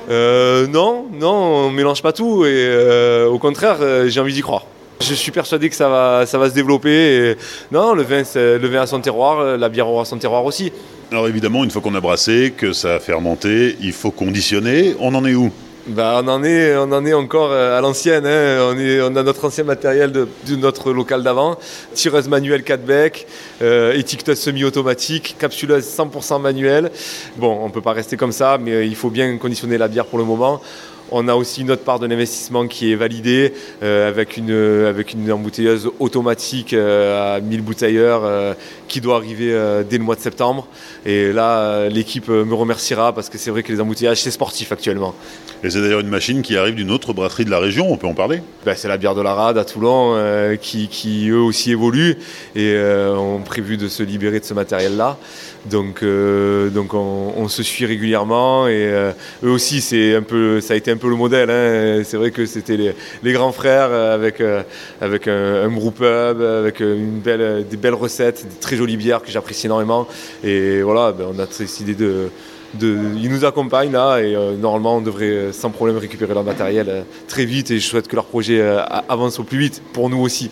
Non, 0.08 1.06
non, 1.12 1.66
on 1.66 1.70
mélange 1.70 2.02
pas 2.02 2.12
tout, 2.12 2.44
et 2.44 3.24
au 3.30 3.38
contraire, 3.38 3.76
j'ai 4.08 4.20
envie 4.20 4.32
d'y 4.32 4.42
croire. 4.42 4.64
Je 5.00 5.14
suis 5.14 5.32
persuadé 5.32 5.68
que 5.68 5.76
ça 5.76 5.88
va, 5.88 6.24
ça 6.26 6.38
va 6.38 6.48
se 6.48 6.54
développer. 6.54 7.36
non, 7.72 7.94
le 7.94 8.02
vin, 8.02 8.22
le 8.34 8.66
vin 8.68 8.82
a 8.82 8.86
son 8.86 9.00
terroir, 9.00 9.58
la 9.58 9.68
bière 9.68 9.88
aura 9.88 10.04
son 10.04 10.18
terroir 10.18 10.44
aussi. 10.44 10.72
Alors 11.10 11.28
évidemment, 11.28 11.64
une 11.64 11.70
fois 11.70 11.82
qu'on 11.82 11.94
a 11.94 12.00
brassé, 12.00 12.54
que 12.56 12.72
ça 12.72 12.94
a 12.94 12.98
fermenté, 13.00 13.76
il 13.80 13.92
faut 13.92 14.10
conditionner. 14.10 14.96
On 14.98 15.14
en 15.14 15.24
est 15.24 15.34
où? 15.34 15.52
Bah, 15.86 16.22
on, 16.24 16.28
en 16.28 16.42
est, 16.42 16.74
on 16.76 16.90
en 16.92 17.04
est 17.04 17.12
encore 17.12 17.50
euh, 17.52 17.76
à 17.76 17.80
l'ancienne. 17.82 18.24
Hein. 18.26 18.72
On, 18.72 19.12
on, 19.12 19.16
a 19.16 19.22
notre 19.22 19.44
ancien 19.44 19.64
matériel 19.64 20.12
de, 20.12 20.26
notre 20.56 20.92
local 20.92 21.22
d'avant. 21.22 21.58
Tireuse 21.92 22.26
manuelle 22.26 22.62
4 22.62 22.84
becs, 22.86 23.26
euh, 23.60 23.92
étiqueteuse 23.92 24.38
semi-automatique, 24.38 25.36
capsuleuse 25.38 25.84
100% 25.84 26.40
manuelle. 26.40 26.90
Bon, 27.36 27.58
on 27.60 27.68
ne 27.68 27.72
peut 27.72 27.82
pas 27.82 27.92
rester 27.92 28.16
comme 28.16 28.32
ça, 28.32 28.56
mais 28.58 28.86
il 28.86 28.96
faut 28.96 29.10
bien 29.10 29.36
conditionner 29.36 29.76
la 29.76 29.88
bière 29.88 30.06
pour 30.06 30.18
le 30.18 30.24
moment. 30.24 30.62
On 31.10 31.28
a 31.28 31.34
aussi 31.34 31.60
une 31.60 31.70
autre 31.70 31.82
part 31.82 31.98
de 31.98 32.06
l'investissement 32.06 32.66
qui 32.66 32.92
est 32.92 32.96
validée 32.96 33.52
euh, 33.82 34.08
avec, 34.08 34.36
une, 34.36 34.52
avec 34.86 35.12
une 35.12 35.30
embouteilleuse 35.30 35.90
automatique 35.98 36.72
euh, 36.72 37.36
à 37.36 37.40
1000 37.40 37.62
bouteilleurs 37.62 38.22
euh, 38.24 38.54
qui 38.88 39.00
doit 39.00 39.16
arriver 39.16 39.52
dès 39.88 39.98
le 39.98 40.04
mois 40.04 40.14
de 40.14 40.20
septembre. 40.20 40.66
Et 41.04 41.32
là, 41.32 41.88
l'équipe 41.88 42.28
me 42.28 42.54
remerciera 42.54 43.12
parce 43.12 43.28
que 43.28 43.38
c'est 43.38 43.50
vrai 43.50 43.62
que 43.62 43.72
les 43.72 43.80
embouteillages, 43.80 44.22
c'est 44.22 44.30
sportif 44.30 44.72
actuellement. 44.72 45.14
Et 45.62 45.70
c'est 45.70 45.80
d'ailleurs 45.80 46.00
une 46.00 46.08
machine 46.08 46.42
qui 46.42 46.56
arrive 46.56 46.74
d'une 46.74 46.90
autre 46.90 47.12
brasserie 47.12 47.44
de 47.44 47.50
la 47.50 47.58
région, 47.58 47.90
on 47.90 47.96
peut 47.96 48.06
en 48.06 48.14
parler? 48.14 48.42
Ben, 48.64 48.74
C'est 48.76 48.88
la 48.88 48.96
bière 48.96 49.14
de 49.14 49.22
la 49.22 49.34
Rade 49.34 49.58
à 49.58 49.64
Toulon 49.64 50.16
qui, 50.60 50.88
qui, 50.88 51.28
eux 51.28 51.40
aussi 51.40 51.72
évoluent 51.72 52.18
et 52.54 52.78
ont 53.16 53.40
prévu 53.40 53.76
de 53.76 53.88
se 53.88 54.02
libérer 54.02 54.38
de 54.38 54.44
ce 54.44 54.54
matériel-là. 54.54 55.18
Donc, 55.66 56.04
donc 56.04 56.94
on, 56.94 57.48
se 57.48 57.62
suit 57.62 57.86
régulièrement 57.86 58.68
et 58.68 59.12
eux 59.42 59.50
aussi, 59.50 59.80
c'est 59.80 60.14
un 60.14 60.22
peu, 60.22 60.60
ça 60.60 60.74
a 60.74 60.76
été 60.76 60.90
un 60.90 60.96
peu 60.96 61.08
le 61.08 61.16
modèle. 61.16 61.50
Hein. 61.50 62.02
C'est 62.04 62.16
vrai 62.16 62.30
que 62.30 62.46
c'était 62.46 62.94
les, 63.22 63.32
grands 63.32 63.52
frères 63.52 63.92
avec, 63.92 64.40
euh, 64.40 64.62
avec 65.00 65.28
un, 65.28 65.68
groupe 65.68 65.96
pub, 65.96 66.40
avec 66.40 66.80
une 66.80 67.20
belle, 67.20 67.66
des 67.68 67.76
belles 67.76 67.94
recettes, 67.94 68.46
des 68.46 68.60
très 68.60 68.76
jolies 68.76 68.96
bières 68.96 69.22
que 69.22 69.30
j'apprécie 69.30 69.66
énormément. 69.66 70.06
Et 70.42 70.82
voilà, 70.82 71.12
ben, 71.12 71.26
on 71.34 71.38
a 71.38 71.46
décidé 71.46 71.94
de, 71.94 72.30
de, 72.74 72.98
ils 73.16 73.30
nous 73.30 73.44
accompagnent 73.44 73.92
là 73.92 74.18
et 74.18 74.34
euh, 74.34 74.56
normalement 74.56 74.96
on 74.96 75.00
devrait 75.00 75.52
sans 75.52 75.70
problème 75.70 75.96
récupérer 75.98 76.34
leur 76.34 76.44
matériel 76.44 76.88
euh, 76.88 77.02
très 77.28 77.44
vite 77.44 77.70
et 77.70 77.78
je 77.78 77.86
souhaite 77.86 78.08
que 78.08 78.16
leur 78.16 78.26
projet 78.26 78.60
avance 79.08 79.38
au 79.38 79.44
plus 79.44 79.58
vite 79.58 79.82
pour 79.92 80.10
nous 80.10 80.20
aussi. 80.20 80.50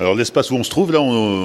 Alors 0.00 0.14
l'espace 0.14 0.50
où 0.50 0.54
on 0.54 0.64
se 0.64 0.70
trouve 0.70 0.92
là, 0.92 1.00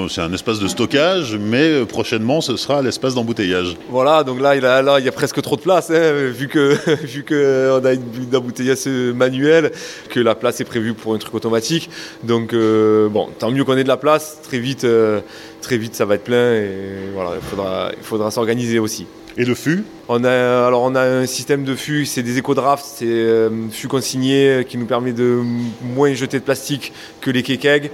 c'est 0.08 0.22
un 0.22 0.32
espace 0.32 0.60
de 0.60 0.70
stockage, 0.70 1.36
mais 1.38 1.72
euh, 1.72 1.86
prochainement 1.86 2.40
ce 2.40 2.56
sera 2.56 2.82
l'espace 2.82 3.14
d'embouteillage. 3.14 3.76
Voilà, 3.90 4.24
donc 4.24 4.40
là 4.40 4.56
il, 4.56 4.64
y 4.64 4.66
a, 4.66 4.82
là, 4.82 4.98
il 4.98 5.06
y 5.06 5.10
a 5.10 5.12
presque 5.12 5.42
trop 5.42 5.58
de 5.58 5.62
place, 5.62 5.92
hein, 5.92 6.14
vu 6.34 6.48
que 6.48 6.74
vu 7.06 7.24
que 7.24 7.78
on 7.78 7.84
a 7.84 7.92
une, 7.92 8.34
embouteillage 8.34 8.86
manuelle, 9.14 9.74
que 10.10 10.22
la 10.22 10.36
place 10.36 10.62
est 10.62 10.66
prévue 10.66 10.94
pour 10.94 11.14
un 11.14 11.18
truc 11.18 11.34
automatique. 11.36 11.90
Donc 12.24 12.54
euh, 12.54 13.10
bon, 13.10 13.28
tant 13.38 13.52
mieux 13.52 13.66
qu'on 13.66 13.76
ait 13.76 13.84
de 13.84 13.90
la 13.90 13.98
place. 13.98 14.40
Très 14.42 14.60
vite, 14.60 14.86
euh, 14.86 15.20
très 15.62 15.78
vite 15.78 15.94
ça 15.94 16.06
va 16.06 16.16
être 16.16 16.24
plein 16.24 16.54
et 16.54 17.10
voilà, 17.14 17.32
il 17.36 17.46
faudra, 17.46 17.92
il 17.98 18.04
faudra 18.04 18.32
s'organiser 18.32 18.80
aussi. 18.80 19.06
Et 19.38 19.44
le 19.44 19.54
fût? 19.54 19.84
On 20.08 20.24
a, 20.24 20.66
alors 20.66 20.84
on 20.84 20.96
a 20.96 21.02
un 21.02 21.26
système 21.26 21.66
de 21.66 21.76
fût, 21.76 22.06
c'est 22.06 22.24
des 22.24 22.38
éco-drafts, 22.38 22.86
c'est 22.86 23.48
un 23.50 23.70
fût 23.70 23.90
consigné 23.90 24.64
qui 24.66 24.78
nous 24.78 24.86
permet 24.86 25.12
de 25.12 25.42
moins 25.82 26.14
jeter 26.14 26.40
de 26.40 26.46
plastique 26.46 26.94
que 27.20 27.32
les 27.32 27.44
kékegs. 27.44 27.92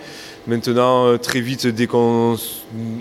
Maintenant, 0.48 1.06
euh, 1.06 1.18
très 1.18 1.40
vite, 1.40 1.68
dès 1.68 1.86
qu'on 1.86 2.36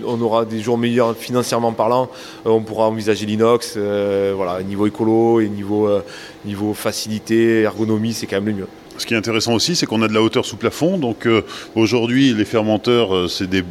aura 0.05 0.45
des 0.45 0.59
jours 0.59 0.77
meilleurs 0.77 1.15
financièrement 1.15 1.73
parlant, 1.73 2.07
euh, 2.45 2.51
on 2.51 2.61
pourra 2.61 2.87
envisager 2.87 3.25
l'inox. 3.25 3.73
Euh, 3.77 4.33
voilà, 4.35 4.61
niveau 4.61 4.85
écolo 4.85 5.41
et 5.41 5.49
niveau, 5.49 5.89
niveau 6.45 6.73
facilité, 6.75 7.61
ergonomie, 7.61 8.13
c'est 8.13 8.27
quand 8.27 8.35
même 8.37 8.45
le 8.45 8.53
mieux. 8.53 8.67
Ce 9.01 9.07
qui 9.07 9.15
est 9.15 9.17
intéressant 9.17 9.53
aussi, 9.53 9.75
c'est 9.75 9.87
qu'on 9.87 10.03
a 10.03 10.07
de 10.07 10.13
la 10.13 10.21
hauteur 10.21 10.45
sous 10.45 10.57
plafond. 10.57 10.97
Donc 10.97 11.27
aujourd'hui, 11.75 12.33
les 12.33 12.45
fermenteurs, 12.45 13.27
des, 13.41 13.63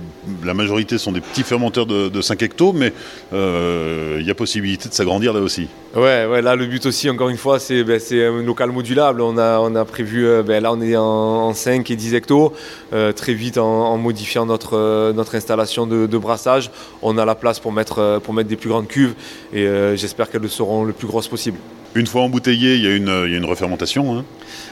la 0.45 0.55
majorité 0.55 0.99
sont 0.99 1.12
des 1.12 1.21
petits 1.21 1.45
fermenteurs 1.45 1.87
de, 1.87 2.21
5 2.21 2.43
hectos, 2.43 2.73
mais 2.73 2.93
il 3.33 4.27
y 4.27 4.31
a 4.31 4.35
possibilité 4.35 4.88
de 4.88 4.95
s'agrandir 4.95 5.33
là 5.33 5.40
aussi. 5.40 5.69
Ouais, 5.95 6.27
ouais, 6.27 6.40
là 6.40 6.55
le 6.55 6.66
but 6.66 6.87
aussi, 6.87 7.11
encore 7.11 7.29
une 7.29 7.37
fois, 7.37 7.59
c'est 7.59 7.83
ben, 7.83 8.01
un 8.12 8.43
local 8.43 8.71
modulable. 8.71 9.21
On 9.21 9.37
a, 9.37 9.85
prévu, 9.85 10.27
euh, 10.27 10.43
ben, 10.43 10.62
là 10.62 10.73
on 10.73 10.81
est 10.81 10.97
en, 10.97 11.53
5 11.53 11.90
et 11.90 11.97
10 11.97 12.14
hectos. 12.14 12.53
Euh, 12.93 13.12
très 13.12 13.35
vite, 13.35 13.59
en, 13.59 13.97
modifiant 13.97 14.47
notre, 14.47 14.77
euh, 14.77 15.25
installation 15.33 15.87
de, 15.87 16.19
brassage, 16.19 16.71
on 17.03 17.19
a 17.19 17.25
la 17.25 17.35
place 17.35 17.61
pour 17.61 17.73
mettre, 17.73 18.21
pour 18.23 18.35
mettre 18.35 18.49
des 18.49 18.57
plus 18.57 18.69
grandes 18.69 18.88
cuves 18.88 19.14
et 19.53 19.66
j'espère 19.95 20.31
qu'elles 20.31 20.49
seront 20.49 20.85
le 20.85 20.93
plus 20.93 21.07
grosses 21.07 21.29
possible. 21.29 21.59
Une 21.96 22.07
fois 22.07 22.22
embouteillé, 22.22 22.76
il 22.76 22.85
y 22.85 22.87
a 22.87 22.94
une, 22.94 23.24
il 23.26 23.33
y 23.33 23.35
a 23.35 23.38
une 23.38 23.44
refermentation. 23.44 24.16
Hein 24.16 24.24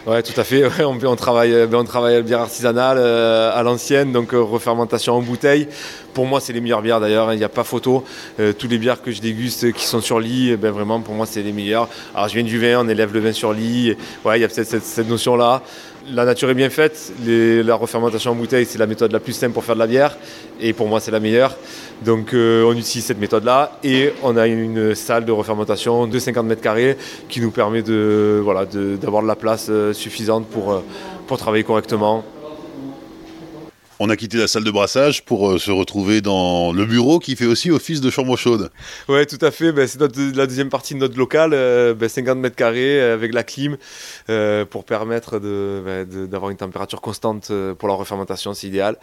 oui, 0.07 0.23
tout 0.23 0.41
à 0.41 0.45
fait. 0.45 0.63
on, 0.85 1.17
travaille, 1.17 1.51
ben, 1.67 1.79
on 1.79 1.85
travaille 1.85 2.15
la 2.15 2.23
bière 2.23 2.41
artisanale 2.41 2.99
à 2.99 3.61
l'ancienne, 3.65 4.13
donc 4.13 4.31
refermentation 4.33 5.15
en 5.15 5.21
bouteille. 5.21 5.67
Pour 6.15 6.27
moi, 6.27 6.41
c'est 6.41 6.53
les 6.53 6.61
meilleures 6.61 6.83
bières 6.83 7.01
d'ailleurs, 7.01 7.33
il 7.33 7.39
n'y 7.39 7.45
a 7.45 7.49
pas 7.49 7.65
photo. 7.65 8.05
toutes 8.37 8.71
les 8.71 8.79
bières 8.79 9.03
que 9.03 9.11
je 9.11 9.21
déguste 9.21 9.73
qui 9.73 9.85
sont 9.85 10.01
sur 10.01 10.21
lit, 10.21 10.57
ben, 10.57 10.71
vraiment 10.71 11.01
pour 11.01 11.15
moi, 11.15 11.27
c'est 11.27 11.43
les 11.43 11.53
meilleurs. 11.53 11.89
Alors, 12.15 12.29
je 12.29 12.35
viens 12.35 12.45
du 12.45 12.59
vin, 12.59 12.85
on 12.85 12.89
élève 12.89 13.13
le 13.13 13.21
vin 13.21 13.33
sur 13.33 13.53
lit. 13.53 13.97
Il 14.25 14.41
y 14.41 14.45
a 14.45 14.49
peut-être 14.49 14.81
cette, 14.81 15.09
notion-là. 15.09 15.63
La 16.11 16.25
nature 16.25 16.49
est 16.49 16.55
bien 16.55 16.71
faite. 16.71 17.13
la 17.27 17.75
refermentation 17.75 18.31
en 18.31 18.35
bouteille, 18.35 18.65
c'est 18.65 18.79
la 18.79 18.87
méthode 18.87 19.13
la 19.13 19.21
plus 19.21 19.33
simple 19.33 19.53
pour 19.53 19.65
faire 19.65 19.75
de 19.75 19.81
la 19.81 19.87
bière. 19.87 20.17
Et 20.61 20.73
pour 20.73 20.87
moi, 20.87 21.01
c'est 21.01 21.11
la 21.11 21.21
meilleure. 21.21 21.57
Donc, 22.05 22.33
euh, 22.33 22.65
on 22.65 22.73
utilise 22.73 23.05
cette 23.05 23.19
méthode-là. 23.19 23.79
Et 23.83 24.13
on 24.23 24.37
a 24.37 24.47
une 24.47 24.95
salle 24.95 25.25
de 25.25 25.33
refermentation 25.33 26.07
de 26.07 26.19
50 26.19 26.47
mètres 26.47 26.63
carrés 26.63 26.97
qui 27.29 27.41
nous 27.41 27.51
permet 27.51 27.83
de, 27.83 28.41
voilà, 28.43 28.67
d'avoir 28.67 29.23
de, 29.23 29.29
la 29.29 29.37
place 29.37 29.67
euh, 29.69 29.93
suffisante 29.93 30.47
pour, 30.49 30.73
euh, 30.73 30.85
pour 31.27 31.39
travailler 31.39 31.65
correctement. 31.65 32.25
On 34.01 34.11
a 34.11 34.17
quitté 34.17 34.39
la 34.39 34.47
salle 34.47 34.63
de 34.63 34.71
brassage 34.71 35.25
pour 35.25 35.51
euh, 35.51 35.59
se 35.59 35.73
retrouver 35.73 36.21
dans 36.21 36.73
le 36.73 36.85
bureau 36.85 37.19
qui 37.19 37.35
fait 37.35 37.47
aussi 37.47 37.73
office 37.73 38.01
de 38.01 38.11
chambre 38.11 38.37
chaude. 38.37 38.71
Oui, 39.09 39.27
tout 39.27 39.45
à 39.45 39.51
fait. 39.51 39.73
Ben, 39.73 39.89
c'est 39.89 40.01
la 40.01 40.47
deuxième 40.47 40.69
partie 40.69 40.95
de 40.95 41.01
notre 41.01 41.19
local, 41.19 41.51
50 41.51 41.59
euh, 41.59 41.95
ben, 41.95 42.35
mètres 42.37 42.55
carrés 42.55 43.01
avec 43.01 43.35
la 43.35 43.43
clim 43.43 43.77
pour 44.71 44.85
permettre 44.85 45.39
ben, 45.41 46.05
d'avoir 46.27 46.53
une 46.53 46.57
température 46.57 47.01
constante 47.01 47.51
pour 47.79 47.89
la 47.89 47.95
refermentation, 47.95 48.55
c'est 48.55 48.69
idéal. 48.69 48.97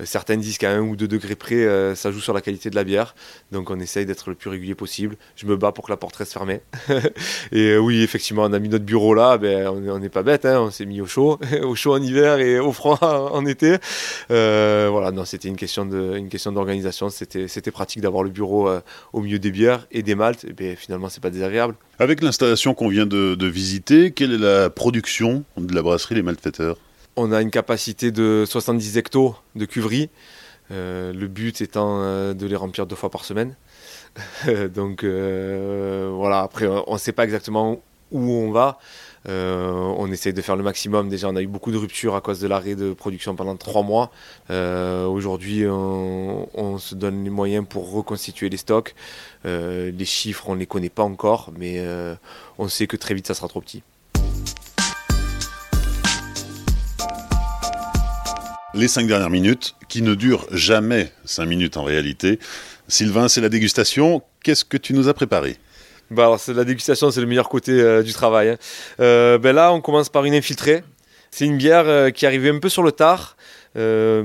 Euh, 0.00 0.04
certaines 0.04 0.40
disent 0.40 0.58
qu'à 0.58 0.72
1 0.72 0.80
ou 0.80 0.96
2 0.96 1.08
degrés 1.08 1.36
près, 1.36 1.64
euh, 1.64 1.94
ça 1.94 2.10
joue 2.10 2.20
sur 2.20 2.34
la 2.34 2.40
qualité 2.40 2.70
de 2.70 2.74
la 2.74 2.84
bière. 2.84 3.14
Donc 3.52 3.70
on 3.70 3.80
essaye 3.80 4.06
d'être 4.06 4.28
le 4.28 4.34
plus 4.34 4.50
régulier 4.50 4.74
possible. 4.74 5.16
Je 5.36 5.46
me 5.46 5.56
bats 5.56 5.72
pour 5.72 5.84
que 5.84 5.92
la 5.92 5.96
porte 5.96 6.16
reste 6.16 6.32
fermée. 6.32 6.60
et 7.52 7.70
euh, 7.70 7.78
oui, 7.78 8.02
effectivement, 8.02 8.44
on 8.44 8.52
a 8.52 8.58
mis 8.58 8.68
notre 8.68 8.84
bureau 8.84 9.14
là. 9.14 9.38
Ben, 9.38 9.68
on 9.68 9.98
n'est 9.98 10.08
pas 10.08 10.22
bête. 10.22 10.44
Hein. 10.44 10.60
on 10.60 10.70
s'est 10.70 10.86
mis 10.86 11.00
au 11.00 11.06
chaud, 11.06 11.38
au 11.62 11.74
chaud 11.74 11.94
en 11.94 12.02
hiver 12.02 12.38
et 12.38 12.58
au 12.58 12.72
froid 12.72 12.98
en 13.02 13.46
été. 13.46 13.76
voilà, 14.28 15.10
non, 15.12 15.24
c'était 15.24 15.48
une 15.48 15.56
question 15.56 15.86
d'organisation. 15.86 17.08
C'était, 17.10 17.48
c'était 17.48 17.70
pratique 17.70 18.02
d'avoir 18.02 18.22
le 18.22 18.30
bureau 18.30 18.68
au 19.12 19.20
milieu 19.20 19.38
des 19.38 19.50
bières 19.50 19.86
et 19.90 20.02
des 20.02 20.14
maltes. 20.14 20.44
Et 20.44 20.52
ben, 20.52 20.76
finalement, 20.76 21.08
c'est 21.08 21.22
pas 21.22 21.30
désagréable. 21.30 21.74
Avec 21.98 22.22
l'installation 22.22 22.74
qu'on 22.74 22.88
vient 22.88 23.06
de, 23.06 23.34
de 23.34 23.46
visiter, 23.46 24.10
quelle 24.10 24.32
est 24.32 24.38
la 24.38 24.68
production 24.68 25.44
de 25.56 25.74
la 25.74 25.82
brasserie 25.82 26.14
Les 26.14 26.22
Malfaiteurs 26.22 26.76
on 27.16 27.32
a 27.32 27.40
une 27.42 27.50
capacité 27.50 28.10
de 28.10 28.44
70 28.46 28.98
hectos 28.98 29.34
de 29.54 29.64
cuverie. 29.64 30.10
Euh, 30.72 31.12
le 31.12 31.28
but 31.28 31.60
étant 31.60 32.00
euh, 32.02 32.34
de 32.34 32.46
les 32.46 32.56
remplir 32.56 32.86
deux 32.86 32.96
fois 32.96 33.10
par 33.10 33.24
semaine. 33.24 33.54
Donc 34.74 35.04
euh, 35.04 36.10
voilà, 36.12 36.40
après 36.40 36.66
on 36.66 36.94
ne 36.94 36.98
sait 36.98 37.12
pas 37.12 37.24
exactement 37.24 37.80
où 38.12 38.30
on 38.32 38.52
va. 38.52 38.78
on 39.26 40.10
essaye 40.12 40.32
de 40.32 40.42
faire 40.42 40.56
le 40.56 40.62
maximum. 40.62 41.08
Déjà, 41.08 41.28
on 41.28 41.36
a 41.36 41.42
eu 41.42 41.46
beaucoup 41.48 41.72
de 41.72 41.76
ruptures 41.76 42.14
à 42.14 42.20
cause 42.20 42.40
de 42.40 42.46
l'arrêt 42.46 42.76
de 42.76 42.92
production 42.92 43.34
pendant 43.34 43.56
trois 43.56 43.82
mois. 43.82 44.12
Aujourd'hui, 44.48 45.66
on, 45.66 46.48
on, 46.54 46.78
se 46.78 46.94
donne 46.94 47.24
les 47.24 47.30
moyens 47.30 47.66
pour 47.68 47.90
reconstituer 47.90 48.48
les 48.48 48.58
stocks. 48.58 48.94
les 49.44 50.04
chiffres, 50.04 50.48
on 50.48 50.54
ne 50.54 50.60
les 50.60 50.66
connaît 50.66 50.88
pas 50.88 51.02
encore, 51.02 51.50
mais 51.58 51.84
on 52.58 52.68
sait 52.68 52.86
que 52.86 52.96
très 52.96 53.14
vite, 53.14 53.26
ça 53.26 53.34
sera 53.34 53.48
trop 53.48 53.60
petit. 53.60 53.82
Les 58.76 58.88
cinq 58.88 59.06
dernières 59.06 59.30
minutes, 59.30 59.74
qui 59.88 60.02
ne 60.02 60.14
durent 60.14 60.46
jamais 60.52 61.10
cinq 61.24 61.46
minutes 61.46 61.76
en 61.76 61.84
réalité. 61.84 62.38
Sylvain, 62.88 63.28
c'est 63.28 63.40
la 63.40 63.48
dégustation. 63.48 64.22
Qu'est-ce 64.42 64.64
que 64.64 64.76
tu 64.76 64.92
nous 64.92 65.08
as 65.08 65.14
préparé? 65.14 65.56
Bah 66.10 66.36
La 66.48 66.64
dégustation, 66.64 67.10
c'est 67.10 67.20
le 67.20 67.26
meilleur 67.26 67.48
côté 67.48 67.72
euh, 67.72 68.02
du 68.02 68.12
travail. 68.12 68.50
Hein. 68.50 68.56
Euh, 69.00 69.38
ben 69.38 69.54
là, 69.54 69.72
on 69.72 69.80
commence 69.80 70.08
par 70.08 70.24
une 70.24 70.34
infiltrée. 70.34 70.84
C'est 71.30 71.46
une 71.46 71.56
bière 71.56 71.84
euh, 71.86 72.10
qui 72.10 72.26
arrivait 72.26 72.50
un 72.50 72.58
peu 72.58 72.68
sur 72.68 72.82
le 72.82 72.92
tard. 72.92 73.36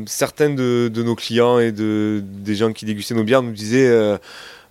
certains 0.05 0.49
de, 0.49 0.91
nos 0.95 1.15
clients 1.15 1.59
et 1.59 1.71
de, 1.71 2.21
des 2.23 2.55
gens 2.55 2.71
qui 2.71 2.85
dégustaient 2.85 3.15
nos 3.15 3.23
bières 3.23 3.41
nous 3.41 3.51
disaient 3.51 3.89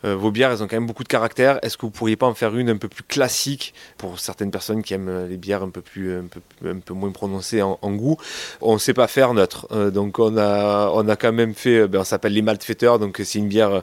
euh, 0.04 0.16
vos 0.16 0.30
bières, 0.30 0.50
elles 0.50 0.62
ont 0.62 0.66
quand 0.66 0.76
même 0.76 0.86
beaucoup 0.86 1.02
de 1.02 1.08
caractère. 1.08 1.58
Est-ce 1.62 1.76
que 1.76 1.82
vous 1.82 1.90
pourriez 1.90 2.16
pas 2.16 2.26
en 2.26 2.34
faire 2.34 2.56
une 2.56 2.70
un 2.70 2.76
peu 2.76 2.88
plus 2.88 3.02
classique 3.02 3.74
pour 3.98 4.18
certaines 4.18 4.50
personnes 4.50 4.82
qui 4.82 4.94
aiment 4.94 5.08
euh, 5.08 5.28
les 5.28 5.36
bières 5.36 5.62
un 5.62 5.70
peu 5.70 5.82
plus, 5.82 6.16
peu, 6.30 6.68
un 6.68 6.78
peu 6.78 6.94
moins 6.94 7.10
prononcées 7.10 7.62
en, 7.62 7.76
goût? 7.82 8.16
On 8.60 8.74
ne 8.74 8.78
sait 8.78 8.94
pas 8.94 9.06
faire 9.06 9.34
neutre. 9.34 9.66
Euh, 9.72 9.90
donc 9.90 10.18
on 10.18 10.36
a, 10.38 10.90
on 10.94 11.08
a 11.08 11.16
quand 11.16 11.32
même 11.32 11.54
fait, 11.54 11.86
ben, 11.86 12.00
on 12.00 12.04
s'appelle 12.04 12.32
les 12.32 12.42
malt 12.42 12.60
donc 12.98 13.20
c'est 13.24 13.38
une 13.38 13.48
bière 13.48 13.82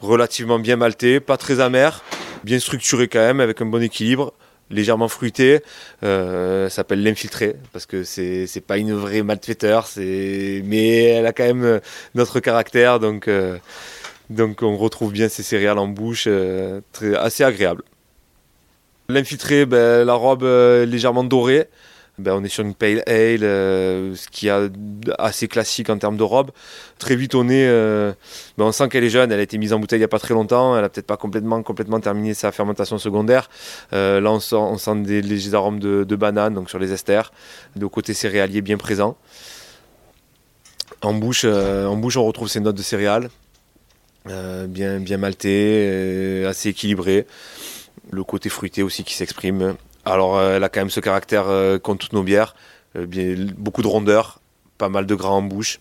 relativement 0.00 0.58
bien 0.58 0.76
maltée, 0.76 1.20
pas 1.20 1.36
très 1.36 1.60
amère, 1.60 2.02
bien 2.44 2.58
structurée 2.58 3.08
quand 3.08 3.18
même, 3.18 3.40
avec 3.40 3.60
un 3.60 3.66
bon 3.66 3.82
équilibre 3.82 4.32
légèrement 4.70 5.08
fruitée. 5.08 5.62
ça 6.02 6.70
s'appelle 6.70 7.02
l'infiltré 7.02 7.56
parce 7.72 7.86
que 7.86 8.04
c'est 8.04 8.46
c'est 8.46 8.60
pas 8.60 8.78
une 8.78 8.92
vraie 8.92 9.22
maltfetter, 9.22 9.80
c'est 9.86 10.62
mais 10.64 11.04
elle 11.04 11.26
a 11.26 11.32
quand 11.32 11.44
même 11.44 11.80
notre 12.14 12.38
caractère 12.40 13.00
donc 13.00 13.28
donc 14.30 14.62
on 14.62 14.76
retrouve 14.76 15.12
bien 15.12 15.28
ces 15.28 15.42
céréales 15.42 15.78
en 15.78 15.88
bouche, 15.88 16.24
euh, 16.28 16.80
assez 17.18 17.42
agréable. 17.42 17.82
L'infiltré, 19.08 19.66
ben, 19.66 20.06
la 20.06 20.14
robe 20.14 20.44
euh, 20.44 20.86
légèrement 20.86 21.24
dorée. 21.24 21.68
Ben, 22.18 22.34
on 22.34 22.44
est 22.44 22.48
sur 22.48 22.62
une 22.62 22.74
pale 22.74 23.02
ale, 23.06 23.42
euh, 23.42 24.14
ce 24.14 24.28
qui 24.28 24.48
est 24.48 24.70
assez 25.18 25.48
classique 25.48 25.90
en 25.90 25.98
termes 25.98 26.16
de 26.16 26.22
robe. 26.22 26.50
Très 26.98 27.16
vite, 27.16 27.34
on 27.34 27.48
est, 27.48 27.66
ben, 27.66 28.64
on 28.64 28.72
sent 28.72 28.88
qu'elle 28.88 29.02
est 29.02 29.10
jeune. 29.10 29.32
Elle 29.32 29.40
a 29.40 29.42
été 29.42 29.58
mise 29.58 29.72
en 29.72 29.80
bouteille 29.80 29.96
il 29.96 30.02
n'y 30.02 30.04
a 30.04 30.08
pas 30.08 30.20
très 30.20 30.34
longtemps. 30.34 30.76
Elle 30.76 30.84
a 30.84 30.88
peut-être 30.88 31.06
pas 31.06 31.16
complètement, 31.16 32.00
terminé 32.00 32.34
sa 32.34 32.52
fermentation 32.52 32.98
secondaire. 32.98 33.50
là, 33.90 34.20
on 34.30 34.38
sent, 34.78 34.96
des 34.96 35.22
légers 35.22 35.54
arômes 35.54 35.80
de, 35.80 36.16
banane, 36.16 36.54
donc 36.54 36.70
sur 36.70 36.78
les 36.78 36.92
esters, 36.92 37.32
de 37.74 37.86
côté 37.86 38.14
céréalier 38.14 38.60
bien 38.60 38.76
présent. 38.76 39.16
En 41.02 41.14
bouche, 41.14 41.46
en 41.46 41.96
bouche, 41.96 42.18
on 42.18 42.26
retrouve 42.26 42.48
ces 42.48 42.60
notes 42.60 42.76
de 42.76 42.82
céréales. 42.82 43.30
Euh, 44.28 44.66
bien, 44.66 45.00
bien 45.00 45.16
malté, 45.16 45.86
euh, 45.88 46.48
assez 46.48 46.68
équilibré. 46.68 47.26
Le 48.10 48.24
côté 48.24 48.48
fruité 48.48 48.82
aussi 48.82 49.04
qui 49.04 49.14
s'exprime. 49.14 49.76
Alors 50.04 50.36
euh, 50.36 50.56
elle 50.56 50.64
a 50.64 50.68
quand 50.68 50.80
même 50.80 50.90
ce 50.90 51.00
caractère 51.00 51.46
qu'ont 51.82 51.96
toutes 51.96 52.12
nos 52.12 52.22
bières. 52.22 52.54
beaucoup 52.94 53.82
de 53.82 53.86
rondeur, 53.86 54.40
pas 54.78 54.88
mal 54.88 55.06
de 55.06 55.14
gras 55.14 55.30
en 55.30 55.42
bouche 55.42 55.80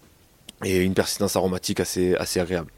et 0.63 0.77
une 0.83 0.93
persistance 0.93 1.35
aromatique 1.35 1.79
assez 1.79 2.15
agréable. 2.39 2.71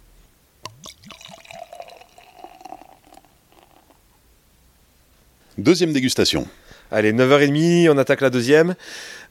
Deuxième 5.58 5.92
dégustation. 5.92 6.48
Allez, 6.94 7.14
9h30, 7.14 7.90
on 7.90 7.98
attaque 7.98 8.20
la 8.20 8.30
deuxième. 8.30 8.76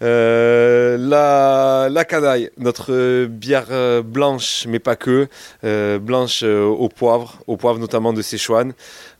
Euh, 0.03 0.97
la, 0.97 1.91
la 1.91 2.05
canaille, 2.07 2.51
notre 2.57 3.27
bière 3.27 3.67
euh, 3.71 4.01
blanche, 4.03 4.65
mais 4.67 4.79
pas 4.79 4.97
que, 4.97 5.29
euh, 5.65 5.99
blanche 5.99 6.43
au 6.43 6.89
poivre, 6.89 7.43
au 7.47 7.59
poivre 7.59 7.79
notamment 7.79 8.15
de 8.15 8.23
Sichuan. 8.23 8.73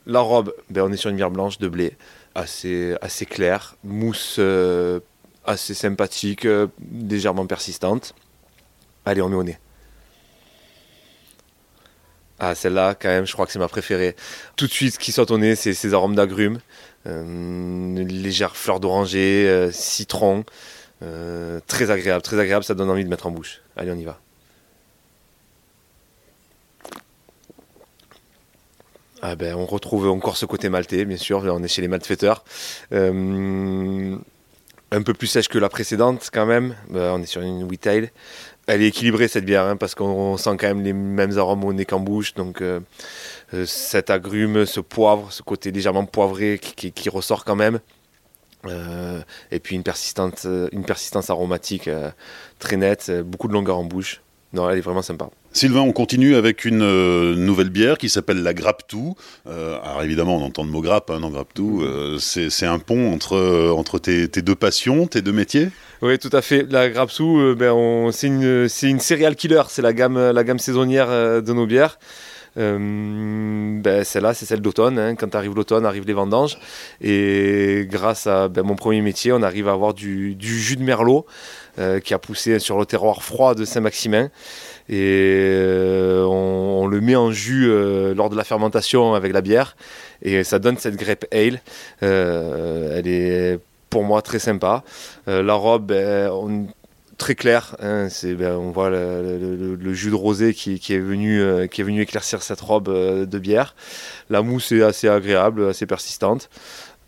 La 0.07 0.21
robe, 0.21 0.55
ben, 0.71 0.85
on 0.85 0.91
est 0.91 0.97
sur 0.97 1.11
une 1.11 1.17
bière 1.17 1.31
blanche 1.31 1.59
de 1.59 1.69
blé, 1.69 1.99
assez, 2.35 2.95
assez 3.03 3.27
claire, 3.27 3.77
mousse 3.85 4.41
assez 5.45 5.75
sympathique, 5.75 6.49
légèrement 7.11 7.45
persistante. 7.45 8.15
Allez, 9.05 9.21
on 9.21 9.29
met 9.29 9.37
au 9.37 9.45
nez. 9.45 9.59
Ah, 12.43 12.55
celle-là, 12.55 12.95
quand 12.95 13.09
même, 13.09 13.27
je 13.27 13.35
crois 13.35 13.45
que 13.45 13.53
c'est 13.53 13.59
ma 13.59 13.69
préférée. 13.69 14.17
Tout 14.57 14.67
de 14.67 14.73
suite, 14.73 14.95
ce 14.95 14.99
qui 14.99 15.13
saute 15.13 15.31
au 15.31 15.37
nez, 15.37 15.57
c'est 15.57 15.75
ces 15.75 15.93
arômes 15.93 16.15
d'agrumes. 16.15 16.59
Euh, 17.07 18.05
légère 18.05 18.57
fleur 18.57 18.81
d'oranger, 18.81 19.47
euh, 19.47 19.71
citron. 19.71 20.45
Euh, 21.03 21.61
très 21.67 21.91
agréable, 21.91 22.23
très 22.23 22.39
agréable, 22.39 22.65
ça 22.65 22.75
donne 22.75 22.89
envie 22.89 23.05
de 23.05 23.11
mettre 23.11 23.27
en 23.27 23.31
bouche. 23.31 23.61
Allez, 23.77 23.91
on 23.91 23.97
y 23.97 24.05
va. 24.05 24.19
Ah 29.21 29.37
ben, 29.37 29.55
on 29.55 29.67
retrouve 29.67 30.09
encore 30.09 30.39
ce 30.39 30.47
côté 30.47 30.71
maltais, 30.71 31.05
bien 31.05 31.19
sûr. 31.19 31.45
On 31.45 31.63
est 31.63 31.69
chez 31.69 31.83
les 31.83 31.89
malfaiteurs. 31.89 32.43
un 32.91 34.19
peu 35.03 35.13
plus 35.13 35.27
sèche 35.27 35.49
que 35.49 35.59
la 35.59 35.69
précédente, 35.69 36.31
quand 36.33 36.47
même. 36.47 36.75
on 36.91 37.23
est 37.23 37.27
sur 37.27 37.43
une 37.43 37.65
white 37.65 37.87
elle 38.71 38.83
est 38.83 38.89
équilibrée 38.89 39.27
cette 39.27 39.45
bière 39.45 39.65
hein, 39.65 39.77
parce 39.77 39.95
qu'on 39.95 40.37
sent 40.37 40.57
quand 40.59 40.69
même 40.69 40.83
les 40.83 40.93
mêmes 40.93 41.37
arômes 41.39 41.65
au 41.65 41.73
nez 41.73 41.85
qu'en 41.85 41.99
bouche. 41.99 42.35
Donc 42.35 42.63
euh, 42.63 42.81
euh, 43.53 43.67
cet 43.67 44.11
agrume, 44.11 44.65
ce 44.65 44.81
poivre, 44.81 45.33
ce 45.33 45.43
côté 45.43 45.73
légèrement 45.73 46.07
poivré 46.07 46.59
qui, 46.59 47.09
ressort 47.09 47.45
quand 47.45 47.57
même. 47.57 47.81
Euh, 48.67 49.21
et 49.51 49.59
puis 49.59 49.75
une, 49.75 49.83
persistance, 49.83 50.47
une 50.73 50.85
persistance 50.85 51.31
aromatique 51.31 51.91
très 52.59 52.77
nette, 52.77 53.11
beaucoup 53.23 53.49
de 53.49 53.53
longueur 53.53 53.79
en 53.79 53.85
bouche. 53.85 54.21
Non, 54.53 54.69
elle 54.69 54.79
est 54.79 54.83
vraiment 54.83 55.03
sympa. 55.03 55.31
Sylvain, 55.53 55.81
on 55.81 55.93
continue 55.93 56.35
avec 56.35 56.65
une 56.65 56.83
euh, 56.83 57.37
nouvelle 57.37 57.71
bière 57.71 57.99
qui 57.99 58.09
s'appelle 58.09 58.43
la 58.43 58.53
Grappe 58.53 58.83
Tout. 58.89 59.15
Euh, 59.47 59.79
alors 59.83 60.03
évidemment, 60.03 60.37
on 60.37 60.45
entend 60.45 60.65
le 60.65 60.71
mot 60.71 60.81
grappe, 60.81 61.11
hein, 61.11 61.21
non 61.21 61.31
Grappe 61.31 61.55
Tout. 61.55 61.83
Euh, 61.83 62.19
c'est 62.19 62.67
un 62.67 62.81
pont 62.81 63.13
entre, 63.13 63.71
entre 63.71 64.01
tes, 64.01 64.27
deux 64.29 64.57
passions, 64.57 65.07
tes 65.07 65.23
deux 65.23 65.33
métiers? 65.33 65.69
Oui, 66.03 66.19
tout 66.19 66.31
à 66.33 66.43
fait. 66.43 66.67
La 66.69 66.89
Grappe 66.89 67.13
Tout, 67.13 67.55
ben, 67.57 68.11
c'est 68.13 68.27
une, 68.27 68.69
une 68.83 69.01
céréale 69.01 69.37
killer. 69.37 69.63
C'est 69.69 69.83
la 69.83 69.93
gamme, 69.93 70.31
la 70.31 70.45
gamme 70.45 70.59
saisonnière 70.59 71.09
de 71.09 71.53
nos 71.53 71.67
bières. 71.67 71.99
ben, 72.57 74.05
celle-là, 74.05 74.35
c'est 74.35 74.47
celle 74.47 74.61
d'automne. 74.61 74.99
Hein. 74.99 75.15
Quand 75.15 75.33
arrive 75.37 75.55
l'automne, 75.55 75.87
arrivent 75.87 76.07
les 76.07 76.13
vendanges. 76.13 76.59
Et 77.01 77.87
grâce 77.89 78.27
à 78.27 78.49
ben, 78.49 78.63
mon 78.63 78.75
premier 78.75 79.01
métier, 79.01 79.33
on 79.33 79.43
arrive 79.43 79.69
à 79.69 79.73
avoir 79.73 79.95
du, 79.95 80.35
du 80.35 80.59
jus 80.59 80.77
de 80.77 80.83
merlot. 80.83 81.25
Euh, 81.81 81.99
qui 81.99 82.13
a 82.13 82.19
poussé 82.19 82.59
sur 82.59 82.79
le 82.79 82.85
terroir 82.85 83.23
froid 83.23 83.55
de 83.55 83.65
Saint-Maximin. 83.65 84.29
Et 84.91 85.55
euh, 85.55 86.25
on, 86.25 86.87
le 86.87 87.01
met 87.01 87.17
en 87.17 87.31
jus 87.31 87.71
euh, 87.71 88.13
lors 88.13 88.29
de 88.29 88.37
la 88.37 88.45
fermentation 88.45 89.15
avec 89.15 89.33
la 89.33 89.41
bière. 89.41 89.77
Et 90.21 90.45
ça 90.45 90.59
donne 90.59 90.77
cette 90.77 90.97
grape 90.97 91.25
ale. 91.33 91.63
elle 92.03 93.07
est 93.07 93.59
pour 93.89 94.05
moi 94.05 94.21
très 94.21 94.39
sympa. 94.39 94.85
la 95.27 95.55
robe, 95.55 95.87
ben, 95.87 96.69
très 97.17 97.35
claire. 97.35 97.77
Hein, 97.81 98.09
ben, 98.25 98.57
on 98.57 98.73
voit 98.73 98.91
le, 98.91 99.95
jus 99.95 100.11
de 100.11 100.17
rosé 100.17 100.53
qui, 100.53 100.75
est 100.75 100.99
venu, 100.99 101.67
qui 101.71 101.81
est 101.81 101.85
venu 101.85 102.03
éclaircir 102.03 102.43
cette 102.43 102.61
robe 102.61 102.93
de 102.93 103.39
bière. 103.39 103.75
La 104.29 104.43
mousse 104.43 104.71
est 104.73 104.83
assez 104.83 105.09
agréable, 105.09 105.69
assez 105.71 105.87
persistante. 105.87 106.51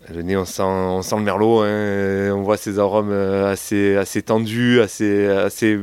Le 0.09 0.23
nez, 0.23 0.37
on 0.37 0.45
sent, 0.45 0.63
le 0.63 1.23
merlot, 1.23 1.63
hein. 1.63 2.33
on 2.33 2.43
voit 2.43 2.57
ses 2.57 2.79
arômes 2.79 3.13
assez, 3.13 3.97
assez 3.97 4.23
tendus, 4.23 4.81
assez, 4.81 5.27
assez, 5.27 5.79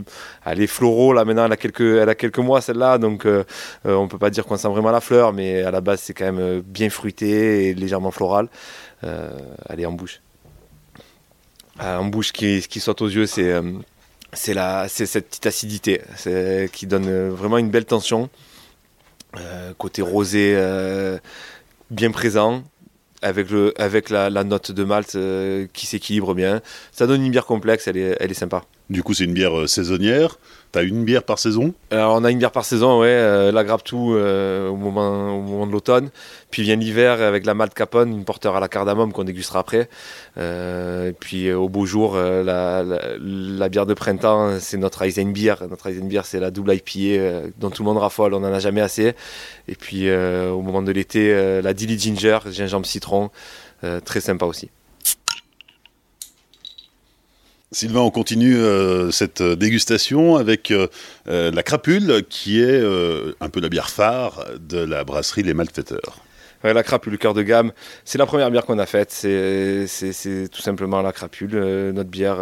elle 0.45 0.61
est 0.61 0.67
floraux 0.67 1.13
là 1.13 1.23
maintenant, 1.23 1.45
elle 1.45 1.53
a 1.53 1.57
quelques, 2.15 2.37
mois 2.39 2.59
celle-là, 2.59 2.97
donc 2.97 3.25
on 3.85 4.07
peut 4.07 4.17
pas 4.17 4.29
dire 4.29 4.45
qu'on 4.45 4.57
sent 4.57 4.67
vraiment 4.67 4.91
la 4.91 4.99
fleur, 4.99 5.31
mais 5.31 5.63
à 5.63 5.71
la 5.71 5.79
base 5.79 6.01
c'est 6.01 6.13
quand 6.13 6.31
même 6.31 6.59
bien 6.59 6.89
fruité 6.89 7.69
et 7.69 7.73
légèrement 7.73 8.11
floral. 8.11 8.49
elle 9.03 9.79
est 9.79 9.85
en 9.85 9.93
bouche. 9.93 10.21
en 11.79 12.05
bouche, 12.05 12.33
qui, 12.33 12.61
qui 12.67 12.81
saute 12.81 13.01
aux 13.01 13.07
yeux, 13.07 13.25
c'est 13.25 13.53
cette 14.33 15.29
petite 15.29 15.45
acidité 15.45 16.01
qui 16.73 16.87
donne 16.87 17.29
vraiment 17.29 17.57
une 17.57 17.69
belle 17.69 17.85
tension. 17.85 18.29
Euh, 19.37 19.73
côté 19.77 20.01
rosé 20.01 20.53
euh, 20.55 21.19
bien 21.91 22.09
présent, 22.09 22.63
avec, 23.21 23.49
le, 23.49 23.73
avec 23.81 24.09
la, 24.09 24.29
note 24.43 24.71
de 24.71 24.83
malt 24.83 25.15
euh, 25.15 25.67
qui 25.73 25.85
s'équilibre 25.85 26.33
bien. 26.33 26.61
Ça 26.91 27.07
donne 27.07 27.23
une 27.23 27.31
bière 27.31 27.45
complexe, 27.45 27.87
elle 27.87 27.97
est, 27.97 28.17
elle 28.19 28.31
est 28.31 28.35
sympa. 28.35 28.63
Du 28.89 29.03
coup, 29.03 29.13
c'est 29.13 29.25
une 29.25 29.33
bière 29.33 29.69
saisonnière. 29.69 30.37
T'as 30.71 30.83
une 30.83 31.03
bière 31.03 31.23
par 31.23 31.39
saison 31.39 31.73
Alors, 31.89 32.13
on 32.15 32.23
a 32.23 32.29
une 32.29 32.37
bière 32.37 32.51
par 32.51 32.63
saison, 32.63 32.99
ouais. 32.99 33.07
Euh, 33.07 33.51
la 33.51 33.63
grappe 33.63 33.83
tout 33.83 34.13
euh, 34.13 34.69
au, 34.69 34.75
moment, 34.75 35.65
de 35.65 35.71
l'automne. 35.71 36.11
Puis 36.51 36.61
vient 36.61 36.75
l'hiver 36.75 37.23
avec 37.23 37.47
la 37.47 37.55
Malte 37.55 37.73
Capone, 37.73 38.11
une 38.11 38.23
porteur 38.23 38.55
à 38.55 38.59
la 38.59 38.67
cardamome 38.67 39.11
qu'on 39.11 39.23
dégustera 39.23 39.59
après. 39.59 39.89
Euh, 40.37 41.11
puis 41.19 41.51
au 41.51 41.69
beau 41.69 41.87
jour, 41.87 42.15
la, 42.15 42.83
la, 42.83 43.69
bière 43.69 43.87
de 43.87 43.95
printemps, 43.95 44.59
c'est 44.59 44.77
notre 44.77 45.01
Eisenbier. 45.01 45.55
Notre 45.67 45.87
Eisenbier, 45.87 46.21
c'est 46.23 46.39
la 46.39 46.51
double 46.51 46.75
IPA 46.75 47.49
dont 47.57 47.71
tout 47.71 47.81
le 47.81 47.89
monde 47.89 47.97
raffole, 47.97 48.35
on 48.35 48.41
n'en 48.41 48.53
a 48.53 48.59
jamais 48.59 48.81
assez. 48.81 49.15
Et 49.67 49.75
puis 49.75 50.11
au 50.11 50.61
moment 50.61 50.83
de 50.83 50.91
l'été, 50.91 51.61
la 51.61 51.73
Dilly 51.73 51.97
Ginger, 51.97 52.39
gingembre 52.51 52.85
citron, 52.85 53.31
très 54.05 54.21
sympa 54.21 54.45
aussi. 54.45 54.69
Sylvain, 57.71 57.99
on 57.99 58.09
continue 58.09 58.55
euh, 58.55 59.11
cette 59.11 59.43
dégustation 59.43 60.37
avec 60.37 60.71
euh, 60.71 60.87
euh, 61.27 61.51
la 61.51 61.61
crapule, 61.61 62.23
qui 62.27 62.59
est 62.63 62.81
un 63.39 63.49
peu 63.49 63.59
la 63.59 63.69
bière 63.69 63.91
phare 63.91 64.43
de 64.59 64.79
la 64.79 65.03
brasserie 65.03 65.43
Les 65.43 65.53
Malfaiteurs. 65.53 66.17
la 66.63 66.81
crapule, 66.81 67.11
le 67.11 67.17
cœur 67.19 67.35
de 67.35 67.43
gamme, 67.43 67.71
c'est 68.05 68.17
la 68.17 68.25
première 68.25 68.49
bière 68.49 68.65
qu'on 68.65 68.79
a 68.79 68.87
faite. 68.87 69.11
C'est 69.11 70.49
tout 70.51 70.61
simplement 70.61 71.03
la 71.03 71.11
crapule, 71.11 71.91
notre 71.93 72.09
bière, 72.09 72.39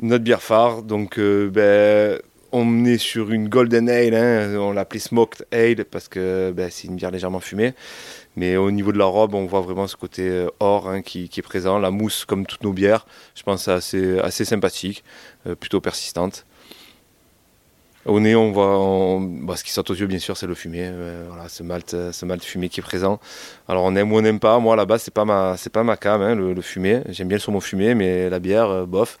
notre 0.00 0.24
bière 0.24 0.40
phare. 0.40 0.82
Donc, 0.84 1.20
ben, 1.20 2.18
on 2.50 2.86
est 2.86 2.98
sur 2.98 3.30
une 3.30 3.50
golden 3.50 3.90
ale, 3.90 4.14
hein. 4.14 4.56
on 4.58 4.72
l'appelait 4.72 5.00
smoked 5.00 5.46
ale 5.52 5.84
parce 5.84 6.08
que 6.08 6.50
ben, 6.56 6.70
c'est 6.70 6.88
une 6.88 6.96
bière 6.96 7.10
légèrement 7.10 7.40
fumée. 7.40 7.74
Mais 8.38 8.56
au 8.56 8.70
niveau 8.70 8.92
de 8.92 8.98
la 8.98 9.04
robe, 9.04 9.34
on 9.34 9.46
voit 9.46 9.62
vraiment 9.62 9.88
ce 9.88 9.96
côté 9.96 10.28
euh, 10.28 10.48
or 10.60 10.88
hein, 10.88 11.02
qui, 11.02 11.24
est 11.24 11.42
présent. 11.42 11.80
La 11.80 11.90
mousse, 11.90 12.24
comme 12.24 12.46
toutes 12.46 12.62
nos 12.62 12.72
bières, 12.72 13.04
je 13.34 13.42
pense 13.42 13.66
assez, 13.66 14.20
assez 14.20 14.44
sympathique, 14.44 15.02
euh, 15.48 15.56
plutôt 15.56 15.80
persistante. 15.80 16.46
Au 18.06 18.20
nez, 18.20 18.36
on 18.36 18.52
voit, 18.52 19.18
bah, 19.44 19.56
ce 19.56 19.64
qui 19.64 19.72
saute 19.72 19.90
aux 19.90 19.94
yeux, 19.94 20.06
bien 20.06 20.20
sûr, 20.20 20.36
c'est 20.36 20.46
le 20.46 20.54
fumier. 20.54 20.84
Euh, 20.84 21.26
voilà, 21.28 21.48
ce 21.48 21.64
malt, 21.64 21.90
ce 22.12 22.24
malt 22.24 22.44
fumé 22.44 22.68
qui 22.68 22.78
est 22.78 22.82
présent. 22.82 23.18
Alors, 23.66 23.82
on 23.82 23.96
aime 23.96 24.12
ou 24.12 24.18
on 24.18 24.22
n'aime 24.22 24.38
pas. 24.38 24.60
Moi, 24.60 24.76
là-bas, 24.76 24.98
c'est 24.98 25.12
pas 25.12 25.24
ma, 25.24 25.56
pas 25.72 25.82
ma 25.82 25.96
cam, 25.96 26.22
hein, 26.22 26.36
le, 26.36 26.62
fumier. 26.62 27.00
J'aime 27.08 27.26
bien 27.26 27.38
le 27.38 27.42
saumon 27.42 27.58
fumé, 27.58 27.96
mais 27.96 28.30
la 28.30 28.38
bière, 28.38 28.86
bof. 28.86 29.18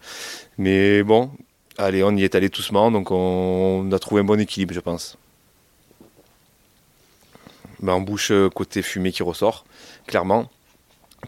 Mais 0.58 1.02
bon, 1.02 1.32
allez, 1.76 2.04
on 2.04 2.12
y 2.12 2.22
est 2.22 2.36
allé 2.36 2.50
doucement, 2.50 2.92
donc 2.92 3.10
on 3.10 3.90
a 3.90 3.98
trouvé 3.98 4.20
un 4.20 4.24
bon 4.24 4.38
équilibre, 4.38 4.74
je 4.74 4.80
pense. 4.80 5.18
Ben, 7.80 7.92
en 7.92 8.00
bouche 8.00 8.30
euh, 8.32 8.48
côté 8.50 8.82
fumé 8.82 9.12
qui 9.12 9.22
ressort, 9.22 9.64
clairement. 10.06 10.50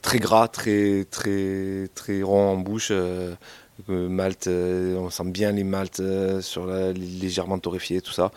Très 0.02 0.18
gras, 0.18 0.48
très, 0.48 1.04
très, 1.10 2.22
rond 2.22 2.50
en 2.50 2.56
bouche. 2.56 2.88
Euh, 2.90 3.34
euh, 3.88 4.96
on 4.96 5.10
sent 5.10 5.24
bien 5.26 5.52
les 5.52 5.64
maltes 5.64 6.02
sur 6.40 6.66
la, 6.66 6.92
légèrement 6.92 7.58
torréfiés, 7.58 8.00
tout 8.00 8.12
ça. 8.12 8.30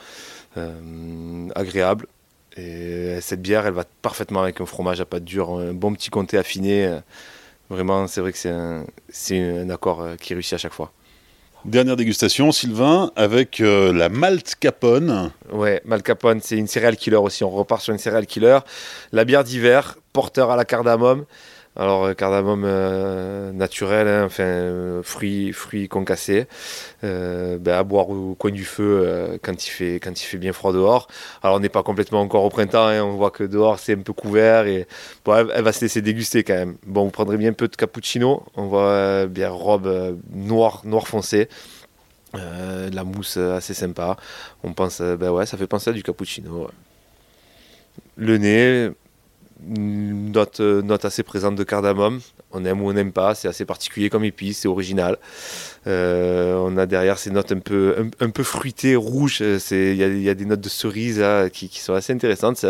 agréable. 1.56 2.08
Et 2.56 3.20
cette 3.22 3.42
bière, 3.42 3.66
elle 3.66 3.74
va 3.74 3.84
parfaitement 4.02 4.42
avec 4.44 4.62
un 4.62 4.66
fromage 4.66 5.02
à 5.02 5.06
pâte 5.06 5.24
dure, 5.24 5.58
un 5.58 5.74
bon 5.74 5.94
petit 5.94 6.10
comté 6.10 6.38
affiné. 6.38 7.00
Vraiment, 7.70 8.08
c'est 8.08 8.22
vrai 8.22 8.32
que 8.32 8.38
c'est 9.10 9.40
un 9.40 9.70
accord 9.70 10.08
qui 10.20 10.34
réussit 10.34 10.54
à 10.54 10.58
chaque 10.58 10.74
fois. 10.74 10.92
Dernière 11.66 11.96
dégustation, 11.96 12.52
Sylvain, 12.52 13.14
avec 13.16 13.62
euh, 13.62 13.94
la 13.94 14.10
Malte 14.10 14.56
Capone. 14.60 15.32
Ouais, 15.50 15.82
Malte 15.86 16.04
Capone, 16.04 16.42
c'est 16.42 16.58
une 16.58 16.68
céréale 16.68 16.98
killer 16.98 17.16
aussi. 17.16 17.46
On 17.46 17.50
repart 17.50 17.82
sur 17.82 17.94
une 17.94 18.00
céréale 18.00 18.26
killer. 18.26 18.60
La 19.14 19.24
bière 19.24 19.46
d'hiver, 19.46 19.98
porteur 20.12 20.52
à 20.52 20.58
la 20.58 20.66
cardamome. 20.66 21.24
Alors, 21.76 22.06
euh, 22.06 22.14
cardamome 22.14 22.66
euh, 22.66 23.52
naturel, 23.52 24.08
hein, 24.08 24.26
enfin, 24.26 25.02
fruits, 25.02 25.54
fruits 25.54 25.88
concassés, 25.88 26.46
ben, 27.02 27.60
à 27.68 27.84
boire 27.84 28.10
au 28.10 28.36
coin 28.36 28.52
du 28.52 28.64
feu 28.64 29.40
quand, 29.42 29.66
il 29.66 29.70
fait, 29.70 30.38
bien 30.38 30.54
froid 30.54 30.72
dehors. 30.72 31.08
Alors, 31.42 31.58
on 31.58 31.60
n'est 31.60 31.70
pas 31.70 31.82
complètement 31.84 32.22
encore 32.22 32.44
au 32.44 32.50
printemps, 32.50 32.88
hein, 32.88 33.02
on 33.04 33.16
voit 33.16 33.32
que 33.32 33.44
dehors 33.44 33.80
c'est 33.80 33.94
un 33.96 34.02
peu 34.02 34.14
couvert 34.14 34.68
et 34.68 34.88
elle, 35.26 35.64
va 35.64 35.74
se 35.74 35.82
laisser 35.82 36.02
déguster 36.02 36.44
quand 36.44 36.54
même. 36.54 36.78
Bon, 36.86 37.06
vous 37.06 37.12
prendrez 37.12 37.38
bien 37.38 37.54
peu 37.54 37.68
de 37.68 37.76
cappuccino, 37.76 38.44
on 38.56 38.68
voit 38.68 39.26
bien 39.26 39.50
robe 39.50 40.20
noire, 40.32 40.82
noir 40.86 41.08
foncé. 41.08 41.50
la 42.34 43.04
mousse 43.04 43.38
assez 43.38 43.74
sympa. 43.74 44.18
On 44.64 44.74
pense, 44.74 45.02
ben 45.02 45.32
ouais, 45.32 45.46
ça 45.46 45.58
fait 45.58 45.68
penser 45.68 45.90
à 45.90 45.94
du 45.94 46.04
cappuccino. 46.04 46.70
Le 48.16 48.38
nez, 48.38 48.92
note, 49.68 50.60
euh, 50.60 50.82
note 50.82 51.06
assez 51.06 51.24
présente 51.24 51.56
de 51.56 51.64
cardamome. 51.64 52.20
On 52.52 52.66
aime 52.66 52.82
ou 52.82 52.90
on 52.90 52.94
n'aime 52.94 53.12
pas, 53.12 53.36
c'est 53.36 53.48
assez 53.48 53.66
particulier 53.66 54.10
comme 54.10 54.24
épice, 54.24 54.60
c'est 54.60 54.68
original. 54.68 55.18
Euh, 55.88 56.56
on 56.56 56.78
a 56.78 56.86
derrière 56.86 57.18
ces 57.18 57.32
notes 57.32 57.52
un 57.52 57.60
peu, 57.60 58.10
un, 58.20 58.30
peu 58.30 58.44
fruitées, 58.44 58.96
rouges. 58.96 59.42
Il 59.42 59.96
y, 59.96 60.30
a 60.30 60.34
des 60.34 60.46
notes 60.46 60.62
de 60.62 60.70
cerise 60.70 61.24
qui, 61.52 61.70
sont 61.80 61.94
assez 61.94 62.14
intéressantes. 62.14 62.66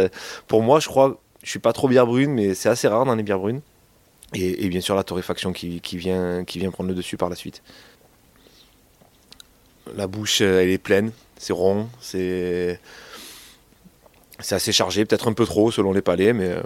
Pour 0.48 0.64
moi, 0.64 0.80
je 0.80 0.88
crois, 0.88 1.20
je 1.44 1.50
suis 1.50 1.60
pas 1.60 1.74
trop 1.74 1.88
bière 1.88 2.08
brune, 2.08 2.32
mais 2.32 2.54
c'est 2.54 2.70
assez 2.70 2.88
rare 2.88 3.06
dans 3.06 3.16
les 3.16 3.24
bières 3.24 3.40
brunes. 3.40 3.62
Et, 4.36 4.68
bien 4.70 4.82
sûr 4.82 4.96
la 4.96 5.04
torréfaction 5.04 5.54
qui, 5.54 5.80
vient, 5.94 6.44
qui 6.44 6.60
vient 6.60 6.72
prendre 6.72 6.90
le 6.90 6.96
dessus 6.96 7.18
par 7.18 7.30
la 7.30 7.36
suite. 7.36 7.62
La 9.96 10.08
bouche, 10.08 10.42
elle 10.42 10.70
est 10.70 10.78
pleine, 10.78 11.12
c'est 11.38 11.54
rond, 11.54 11.90
c'est 12.00 12.80
c'est 14.40 14.56
assez 14.56 14.72
chargé, 14.72 15.06
peut-être 15.06 15.28
un 15.28 15.34
peu 15.34 15.46
trop 15.46 15.72
selon 15.72 15.94
les 15.94 16.02
palais, 16.02 16.34
mais 16.34 16.50
euh, 16.50 16.62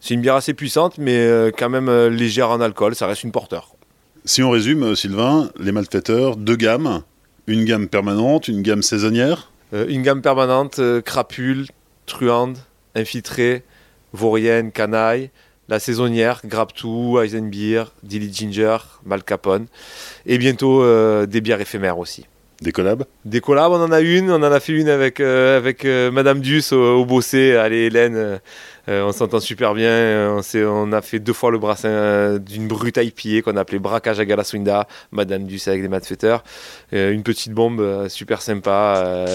c'est 0.00 0.14
une 0.14 0.20
bière 0.20 0.36
assez 0.36 0.54
puissante, 0.54 0.98
mais 0.98 1.16
euh, 1.16 1.50
quand 1.56 1.68
même 1.68 1.88
euh, 1.88 2.10
légère 2.10 2.50
en 2.50 2.60
alcool, 2.60 2.94
ça 2.94 3.06
reste 3.06 3.24
une 3.24 3.32
porteur. 3.32 3.74
Si 4.24 4.42
on 4.42 4.50
résume, 4.50 4.94
Sylvain, 4.96 5.50
les 5.58 5.72
malfaiteurs, 5.72 6.36
deux 6.36 6.56
gammes, 6.56 7.02
une 7.46 7.64
gamme 7.64 7.88
permanente, 7.88 8.48
une 8.48 8.62
gamme 8.62 8.82
saisonnière 8.82 9.50
Une 9.72 10.02
gamme 10.02 10.22
permanente, 10.22 10.80
crapule, 11.02 11.66
truande, 12.06 12.56
infiltrée, 12.94 13.64
vaurienne, 14.14 14.72
canaille, 14.72 15.30
la 15.68 15.78
saisonnière, 15.78 16.40
Graptou, 16.44 17.18
Eisenbier, 17.20 17.84
Dilly 18.02 18.32
Ginger, 18.32 18.78
Malcapone, 19.04 19.66
et 20.24 20.38
bientôt 20.38 20.82
des 21.26 21.40
bières 21.42 21.60
éphémères 21.60 21.98
aussi. 21.98 22.24
Des 22.60 22.72
collabs 22.72 23.04
Des 23.24 23.40
collabs, 23.40 23.72
on 23.72 23.82
en 23.82 23.90
a 23.90 24.00
une. 24.00 24.30
On 24.30 24.36
en 24.36 24.42
a 24.42 24.60
fait 24.60 24.72
une 24.72 24.88
avec, 24.88 25.20
euh, 25.20 25.56
avec 25.56 25.84
euh, 25.84 26.10
Madame 26.10 26.40
Duss 26.40 26.72
au, 26.72 27.04
Bossé. 27.04 27.56
Allez, 27.56 27.86
Hélène, 27.86 28.40
euh, 28.88 29.02
on 29.02 29.12
s'entend 29.12 29.40
super 29.40 29.74
bien. 29.74 30.36
On, 30.54 30.92
a 30.92 31.02
fait 31.02 31.18
deux 31.18 31.32
fois 31.32 31.50
le 31.50 31.58
brassin 31.58 32.38
d'une 32.38 32.68
brute 32.68 32.98
IPA 32.98 33.42
qu'on 33.42 33.56
a 33.56 33.60
appelé 33.60 33.78
Braquage 33.78 34.20
à 34.20 34.24
Galaswinda. 34.24 34.86
Madame 35.10 35.44
Duss 35.44 35.66
avec 35.68 35.82
des 35.82 35.88
matfetteurs. 35.88 36.44
une 36.92 37.22
petite 37.22 37.52
bombe 37.52 38.08
super 38.08 38.40
sympa. 38.40 39.26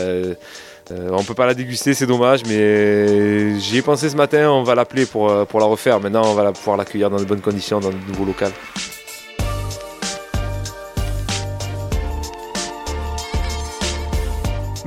on 0.89 1.23
peut 1.23 1.33
pas 1.33 1.45
la 1.45 1.53
déguster, 1.53 1.93
c'est 1.93 2.07
dommage, 2.07 2.43
mais 2.47 3.59
j'y 3.59 3.77
ai 3.77 3.81
pensé 3.81 4.09
ce 4.09 4.15
matin. 4.15 4.49
On 4.49 4.63
va 4.63 4.75
l'appeler 4.75 5.05
pour, 5.05 5.45
pour 5.47 5.59
la 5.59 5.65
refaire. 5.65 5.99
Maintenant, 5.99 6.23
on 6.25 6.35
va 6.35 6.51
pouvoir 6.53 6.77
l'accueillir 6.77 7.09
dans 7.09 7.19
de 7.19 7.25
bonnes 7.25 7.41
conditions 7.41 7.79
dans 7.79 7.89
de 7.89 8.07
nouveau 8.07 8.25
local. 8.25 8.51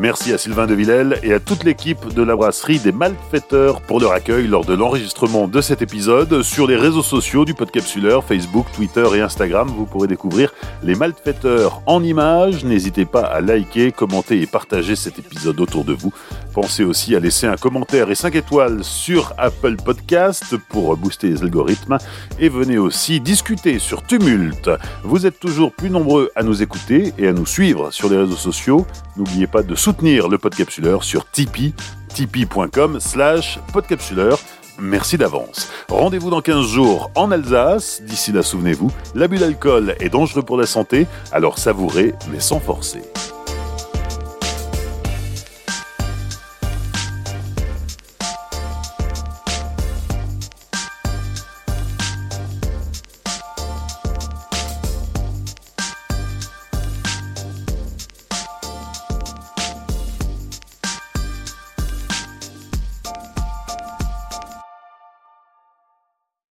Merci 0.03 0.33
à 0.33 0.39
Sylvain 0.39 0.67
de 0.67 0.75
Villèle 0.75 1.21
et 1.23 1.33
à 1.33 1.39
toute 1.39 1.63
l'équipe 1.63 2.13
de 2.13 2.25
la 2.25 2.35
brasserie 2.35 2.81
des 2.81 2.91
Malfaiteurs 2.91 3.81
pour 3.83 4.01
leur 4.01 4.11
accueil 4.11 4.49
lors 4.49 4.65
de 4.65 4.75
l'enregistrement 4.75 5.47
de 5.47 5.61
cet 5.61 5.81
épisode. 5.81 6.43
Sur 6.43 6.67
les 6.67 6.75
réseaux 6.75 7.05
sociaux 7.05 7.45
du 7.45 7.55
Podcapsuleur, 7.55 8.25
Facebook, 8.25 8.67
Twitter 8.75 9.05
et 9.15 9.21
Instagram, 9.21 9.69
vous 9.69 9.87
pourrez 9.87 10.09
découvrir 10.09 10.53
les 10.83 10.97
Malfaiteurs 10.97 11.83
en 11.87 12.03
images. 12.03 12.65
N'hésitez 12.65 13.05
pas 13.05 13.23
à 13.23 13.41
liker, 13.41 13.93
commenter 13.93 14.43
et 14.43 14.47
partager 14.49 14.97
cet 14.97 15.21
épisode 15.21 15.61
autour 15.61 15.85
de 15.85 15.93
vous. 15.93 16.13
Pensez 16.53 16.85
aussi 16.85 17.17
à 17.17 17.21
laisser 17.21 17.47
un 17.47 17.57
commentaire 17.57 18.11
et 18.11 18.15
5 18.15 18.35
étoiles 18.35 18.85
sur 18.85 19.33
Apple 19.39 19.77
Podcast 19.77 20.57
pour 20.69 20.97
booster 20.97 21.29
les 21.29 21.43
algorithmes. 21.43 21.99
Et 22.39 22.49
venez 22.49 22.79
aussi 22.79 23.21
discuter 23.21 23.79
sur 23.79 24.03
Tumult. 24.03 24.71
Vous 25.03 25.27
êtes 25.27 25.41
toujours 25.41 25.73
plus 25.73 25.89
nombreux 25.91 26.31
à 26.37 26.43
nous 26.43 26.63
écouter 26.63 27.15
et 27.19 27.29
à 27.29 27.33
nous 27.33 27.47
suivre 27.47 27.91
sur 27.91 28.11
les 28.11 28.19
réseaux 28.19 28.37
sociaux. 28.37 28.87
N'oubliez 29.17 29.47
pas 29.47 29.63
de 29.63 29.75
soutenir 29.75 30.29
le 30.29 30.39
Podcapsuleur 30.39 31.05
sur 31.05 31.31
Tipeee, 31.31 31.75
tipeee.com 32.09 33.01
slash 33.01 33.59
podcapsuleur. 33.73 34.39
merci 34.79 35.17
d'avance. 35.17 35.71
Rendez-vous 35.89 36.31
dans 36.31 36.43
15 36.43 36.67
jours 36.67 37.11
en 37.15 37.31
Alsace. 37.31 38.03
D'ici 38.03 38.33
là, 38.33 38.43
souvenez-vous, 38.43 38.91
l'abus 39.15 39.39
d'alcool 39.39 39.95
est 40.01 40.11
dangereux 40.11 40.43
pour 40.43 40.57
la 40.59 40.67
santé, 40.67 41.07
alors 41.33 41.59
savourez 41.59 42.15
mais 42.31 42.41
sans 42.41 42.61
forcer. 42.61 43.03